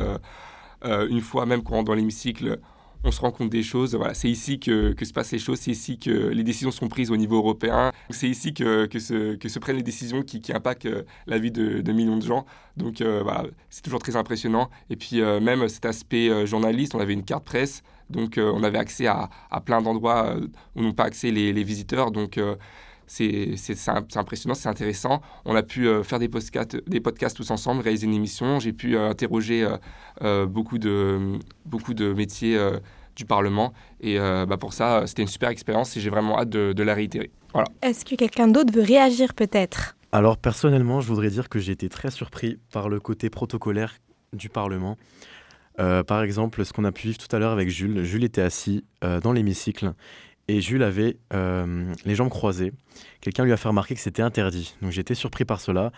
une 0.84 1.22
fois 1.22 1.46
même 1.46 1.62
qu'on 1.62 1.76
rentre 1.76 1.86
dans 1.86 1.94
l'hémicycle, 1.94 2.58
on 3.04 3.10
se 3.10 3.20
rend 3.20 3.30
compte 3.30 3.50
des 3.50 3.62
choses. 3.62 3.94
Voilà, 3.94 4.14
c'est 4.14 4.28
ici 4.28 4.58
que, 4.58 4.94
se 5.00 5.12
passent 5.12 5.32
les 5.32 5.38
choses, 5.38 5.60
c'est 5.60 5.70
ici 5.70 5.98
que 5.98 6.10
les 6.10 6.42
décisions 6.42 6.70
sont 6.70 6.88
prises 6.88 7.10
au 7.10 7.16
niveau 7.16 7.36
européen, 7.36 7.92
c'est 8.10 8.28
ici 8.28 8.52
que, 8.52 8.88
se, 8.98 9.58
prennent 9.58 9.76
les 9.76 9.82
décisions 9.82 10.22
qui, 10.22 10.42
impactent 10.52 10.86
euh, 10.86 11.02
la 11.26 11.38
vie 11.38 11.50
de, 11.50 11.92
millions 11.92 12.16
de 12.16 12.22
gens. 12.22 12.46
Donc 12.76 13.00
euh, 13.00 13.22
voilà, 13.22 13.44
c'est 13.70 13.82
toujours 13.82 14.00
très 14.00 14.16
impressionnant. 14.16 14.70
Et 14.90 14.96
puis 14.96 15.20
euh, 15.20 15.40
même 15.40 15.68
cet 15.68 15.86
aspect 15.86 16.46
journaliste, 16.46 16.94
on 16.94 17.00
avait 17.00 17.14
une 17.14 17.24
carte 17.24 17.44
presse, 17.44 17.82
donc 18.10 18.38
on 18.38 18.62
avait 18.62 18.78
accès 18.78 19.06
à, 19.06 19.30
à 19.50 19.60
plein 19.60 19.82
d'endroits 19.82 20.36
où 20.74 20.82
n'ont 20.82 20.92
pas 20.92 21.04
accès 21.04 21.30
les, 21.30 21.52
les 21.52 21.64
visiteurs. 21.64 22.10
Donc 22.10 22.38
c'est 23.06 23.54
impressionnant, 24.16 24.54
c'est 24.54 24.68
intéressant. 24.68 25.20
On 25.44 25.54
a 25.54 25.62
pu 25.62 25.88
faire 26.02 26.18
des 26.18 26.28
podcasts, 26.28 26.76
des 26.88 27.00
podcasts 27.00 27.36
tous 27.36 27.50
ensemble, 27.50 27.82
réaliser 27.82 28.06
une 28.06 28.14
émission. 28.14 28.58
J'ai 28.60 28.72
pu 28.72 28.96
interroger 28.96 29.66
beaucoup, 30.48 30.78
de, 30.78 31.38
beaucoup 31.64 31.94
de 31.94 32.12
métiers 32.12 32.58
du 33.14 33.24
Parlement. 33.24 33.72
Et 34.00 34.18
bah, 34.18 34.56
pour 34.58 34.72
ça, 34.72 35.06
c'était 35.06 35.22
une 35.22 35.28
super 35.28 35.50
expérience 35.50 35.96
et 35.96 36.00
j'ai 36.00 36.10
vraiment 36.10 36.38
hâte 36.38 36.50
de, 36.50 36.72
de 36.72 36.82
la 36.82 36.94
réitérer. 36.94 37.30
Voilà. 37.52 37.68
Est-ce 37.82 38.04
que 38.04 38.14
quelqu'un 38.16 38.48
d'autre 38.48 38.72
veut 38.72 38.82
réagir 38.82 39.34
peut-être? 39.34 39.96
Alors 40.12 40.36
personnellement, 40.38 41.00
je 41.00 41.08
voudrais 41.08 41.30
dire 41.30 41.48
que 41.48 41.58
j'ai 41.58 41.72
été 41.72 41.88
très 41.88 42.10
surpris 42.10 42.58
par 42.72 42.88
le 42.88 43.00
côté 43.00 43.28
protocolaire 43.30 43.94
du 44.32 44.48
Parlement. 44.48 44.96
Euh, 45.78 46.02
par 46.02 46.22
exemple, 46.22 46.64
ce 46.64 46.72
qu'on 46.72 46.84
a 46.84 46.92
pu 46.92 47.08
vivre 47.08 47.18
tout 47.18 47.34
à 47.34 47.38
l'heure 47.38 47.52
avec 47.52 47.68
Jules. 47.68 48.02
Jules 48.02 48.24
était 48.24 48.42
assis 48.42 48.84
euh, 49.04 49.20
dans 49.20 49.32
l'hémicycle 49.32 49.92
et 50.48 50.60
Jules 50.60 50.82
avait 50.82 51.16
euh, 51.32 51.92
les 52.04 52.14
jambes 52.14 52.30
croisées. 52.30 52.72
Quelqu'un 53.20 53.44
lui 53.44 53.52
a 53.52 53.56
fait 53.56 53.68
remarquer 53.68 53.94
que 53.94 54.00
c'était 54.00 54.22
interdit. 54.22 54.74
Donc 54.82 54.92
j'ai 54.92 55.00
été 55.00 55.14
surpris 55.14 55.44
par 55.44 55.60
cela. 55.60 55.92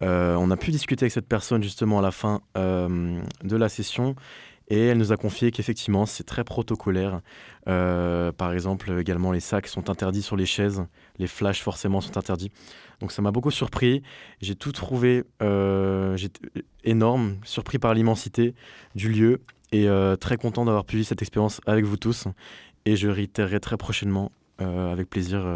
on 0.00 0.50
a 0.50 0.56
pu 0.56 0.70
discuter 0.70 1.04
avec 1.04 1.12
cette 1.12 1.28
personne 1.28 1.62
justement 1.62 1.98
à 1.98 2.02
la 2.02 2.10
fin 2.10 2.40
de 2.56 3.56
la 3.56 3.68
session 3.68 4.16
et 4.68 4.86
elle 4.86 4.98
nous 4.98 5.12
a 5.12 5.16
confié 5.16 5.50
qu'effectivement 5.50 6.06
c'est 6.06 6.24
très 6.24 6.44
protocolaire. 6.44 7.20
par 7.64 8.52
exemple, 8.52 8.98
également 8.98 9.30
les 9.30 9.40
sacs 9.40 9.68
sont 9.68 9.90
interdits 9.90 10.22
sur 10.22 10.36
les 10.36 10.46
chaises, 10.46 10.84
les 11.18 11.28
flashs 11.28 11.62
forcément 11.62 12.00
sont 12.00 12.16
interdits. 12.16 12.50
Donc 13.02 13.10
ça 13.10 13.20
m'a 13.20 13.32
beaucoup 13.32 13.50
surpris. 13.50 14.00
J'ai 14.40 14.54
tout 14.54 14.70
trouvé 14.70 15.24
euh, 15.42 16.16
énorme, 16.84 17.36
surpris 17.44 17.80
par 17.80 17.94
l'immensité 17.94 18.54
du 18.94 19.08
lieu 19.08 19.40
et 19.72 19.88
euh, 19.88 20.14
très 20.14 20.36
content 20.36 20.64
d'avoir 20.64 20.84
pu 20.84 20.96
vivre 20.96 21.08
cette 21.08 21.20
expérience 21.20 21.60
avec 21.66 21.84
vous 21.84 21.96
tous. 21.96 22.28
Et 22.86 22.96
je 22.96 23.08
réitérerai 23.08 23.60
très 23.60 23.76
prochainement, 23.76 24.32
euh, 24.60 24.92
avec 24.92 25.08
plaisir, 25.08 25.46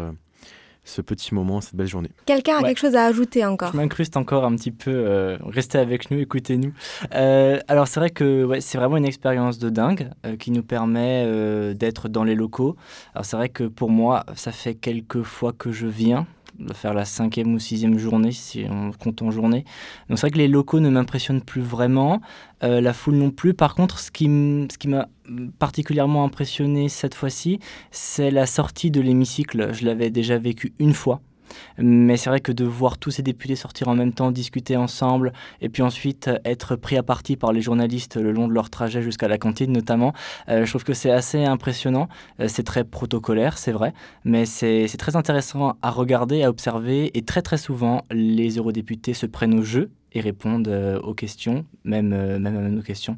ce 0.83 1.01
petit 1.01 1.33
moment, 1.33 1.59
cette 1.59 1.75
belle 1.75 1.87
journée. 1.87 2.11
Quelqu'un 2.25 2.57
a 2.57 2.63
quelque 2.63 2.79
chose 2.79 2.95
à 2.95 3.05
ajouter 3.05 3.43
encore 3.45 3.71
Je 3.73 3.77
m'incruste 3.77 4.15
encore 4.15 4.45
un 4.45 4.55
petit 4.55 4.71
peu. 4.71 5.37
restez 5.45 5.77
avec 5.77 6.09
nous, 6.11 6.19
écoutez-nous. 6.19 6.71
alors 7.11 7.87
c'est 7.87 7.99
vrai 7.99 8.09
que 8.09 8.45
ouais, 8.45 8.61
c'est 8.61 8.77
vraiment 8.77 8.95
une 8.97 9.05
expérience 9.05 9.59
de 9.59 9.69
dingue 9.69 10.09
qui 10.39 10.51
nous 10.51 10.63
permet 10.63 11.73
d'être 11.75 12.07
dans 12.07 12.23
les 12.23 12.35
locaux. 12.35 12.77
Alors 13.13 13.25
c'est 13.25 13.35
vrai 13.35 13.49
que 13.49 13.65
pour 13.65 13.89
moi, 13.89 14.25
ça 14.35 14.53
fait 14.53 14.75
quelques 14.75 15.23
fois 15.23 15.51
que 15.51 15.71
je 15.71 15.87
viens 15.87 16.25
faire 16.73 16.93
la 16.93 17.05
cinquième 17.05 17.53
ou 17.53 17.59
sixième 17.59 17.97
journée, 17.97 18.31
si 18.31 18.65
on 18.69 18.91
compte 18.91 19.21
en 19.21 19.31
journée. 19.31 19.65
Donc 20.09 20.17
c'est 20.17 20.27
vrai 20.27 20.31
que 20.31 20.37
les 20.37 20.47
locaux 20.47 20.79
ne 20.79 20.89
m'impressionnent 20.89 21.41
plus 21.41 21.61
vraiment, 21.61 22.21
euh, 22.63 22.81
la 22.81 22.93
foule 22.93 23.15
non 23.15 23.31
plus. 23.31 23.53
Par 23.53 23.75
contre, 23.75 23.99
ce 23.99 24.11
qui 24.11 24.27
m'a 24.27 25.07
particulièrement 25.59 26.23
impressionné 26.23 26.89
cette 26.89 27.15
fois-ci, 27.15 27.59
c'est 27.91 28.31
la 28.31 28.45
sortie 28.45 28.91
de 28.91 29.01
l'hémicycle. 29.01 29.73
Je 29.73 29.85
l'avais 29.85 30.09
déjà 30.09 30.37
vécu 30.37 30.73
une 30.79 30.93
fois. 30.93 31.21
Mais 31.77 32.17
c'est 32.17 32.29
vrai 32.29 32.39
que 32.39 32.51
de 32.51 32.65
voir 32.65 32.97
tous 32.97 33.11
ces 33.11 33.23
députés 33.23 33.55
sortir 33.55 33.87
en 33.87 33.95
même 33.95 34.13
temps, 34.13 34.31
discuter 34.31 34.77
ensemble, 34.77 35.33
et 35.61 35.69
puis 35.69 35.83
ensuite 35.83 36.27
euh, 36.27 36.39
être 36.45 36.75
pris 36.75 36.97
à 36.97 37.03
partie 37.03 37.35
par 37.35 37.53
les 37.53 37.61
journalistes 37.61 38.17
le 38.17 38.31
long 38.31 38.47
de 38.47 38.53
leur 38.53 38.69
trajet 38.69 39.01
jusqu'à 39.01 39.27
la 39.27 39.37
cantine 39.37 39.71
notamment, 39.71 40.13
euh, 40.49 40.65
je 40.65 40.69
trouve 40.69 40.83
que 40.83 40.93
c'est 40.93 41.11
assez 41.11 41.43
impressionnant. 41.43 42.07
Euh, 42.39 42.47
c'est 42.47 42.63
très 42.63 42.83
protocolaire, 42.83 43.57
c'est 43.57 43.71
vrai, 43.71 43.93
mais 44.23 44.45
c'est 44.45 44.87
très 44.97 45.15
intéressant 45.15 45.77
à 45.81 45.91
regarder, 45.91 46.43
à 46.43 46.49
observer, 46.49 47.17
et 47.17 47.21
très 47.23 47.41
très 47.41 47.57
souvent, 47.57 48.03
les 48.11 48.57
eurodéputés 48.57 49.13
se 49.13 49.25
prennent 49.25 49.57
au 49.59 49.63
jeu 49.63 49.91
et 50.13 50.21
répondent 50.21 50.67
aux 51.03 51.13
questions, 51.13 51.65
même, 51.83 52.09
même 52.09 52.57
à 52.57 52.69
nos 52.69 52.81
questions. 52.81 53.15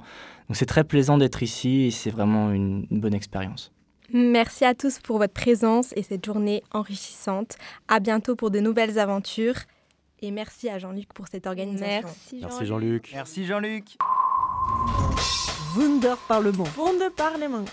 Donc 0.47 0.55
c'est 0.55 0.65
très 0.65 0.83
plaisant 0.83 1.17
d'être 1.17 1.43
ici 1.43 1.83
et 1.83 1.91
c'est 1.91 2.09
vraiment 2.09 2.51
une 2.51 2.87
bonne 2.89 3.13
expérience. 3.13 3.71
Merci 4.13 4.65
à 4.65 4.73
tous 4.73 4.99
pour 4.99 5.17
votre 5.17 5.33
présence 5.33 5.93
et 5.95 6.03
cette 6.03 6.25
journée 6.25 6.63
enrichissante. 6.71 7.57
À 7.87 7.99
bientôt 7.99 8.35
pour 8.35 8.51
de 8.51 8.59
nouvelles 8.59 8.99
aventures. 8.99 9.55
Et 10.21 10.31
merci 10.31 10.69
à 10.69 10.79
Jean-Luc 10.79 11.13
pour 11.13 11.27
cette 11.27 11.47
organisation. 11.47 12.09
Merci 12.41 12.65
Jean-Luc. 12.65 13.11
Merci 13.13 13.45
Jean-Luc. 13.45 13.97
Wunder 15.77 16.15
Parlement. 16.27 16.67
Wunder 16.77 17.09
Parlement. 17.15 17.65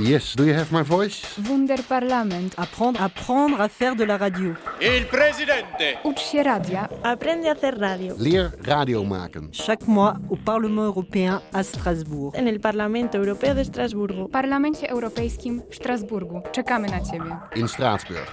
Yes, 0.00 0.34
do 0.34 0.46
you 0.46 0.54
have 0.54 0.72
my 0.72 0.82
voice? 0.82 1.20
Wunderparlament. 1.36 2.54
Apprendre, 2.56 3.02
apprendre 3.02 3.60
à 3.60 3.68
faire 3.68 3.94
de 3.94 4.04
la 4.04 4.16
radio. 4.16 4.54
Il 4.80 5.06
presidente. 5.06 5.98
Ucz 6.04 6.20
się 6.20 6.42
radia. 6.42 6.88
Aprende 7.02 7.48
a 7.48 7.52
hacer 7.52 7.78
radio. 7.78 8.14
Leer 8.18 8.50
radio 8.66 9.04
maken. 9.04 9.50
Chaque 9.52 9.86
mois 9.86 10.14
au 10.30 10.36
Parlement 10.36 10.86
européen 10.86 11.42
à 11.52 11.62
Strasbourg. 11.62 12.34
En 12.38 12.46
el 12.46 12.58
Parlamento 12.58 13.18
Europeo 13.18 13.54
de 13.54 13.60
Estrasburgo. 13.60 14.28
Parlamencie 14.28 14.90
Europejskim 14.90 15.62
w 15.70 15.74
Strasburgu. 15.74 16.42
Czekamy 16.52 16.88
na 16.88 17.00
Ciebie. 17.00 17.36
In 17.56 17.68
Straatsburg. 17.68 18.30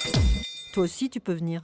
Toi 0.73 0.83
aussi, 0.83 1.09
tu 1.09 1.19
peux 1.19 1.35
venir. 1.35 1.61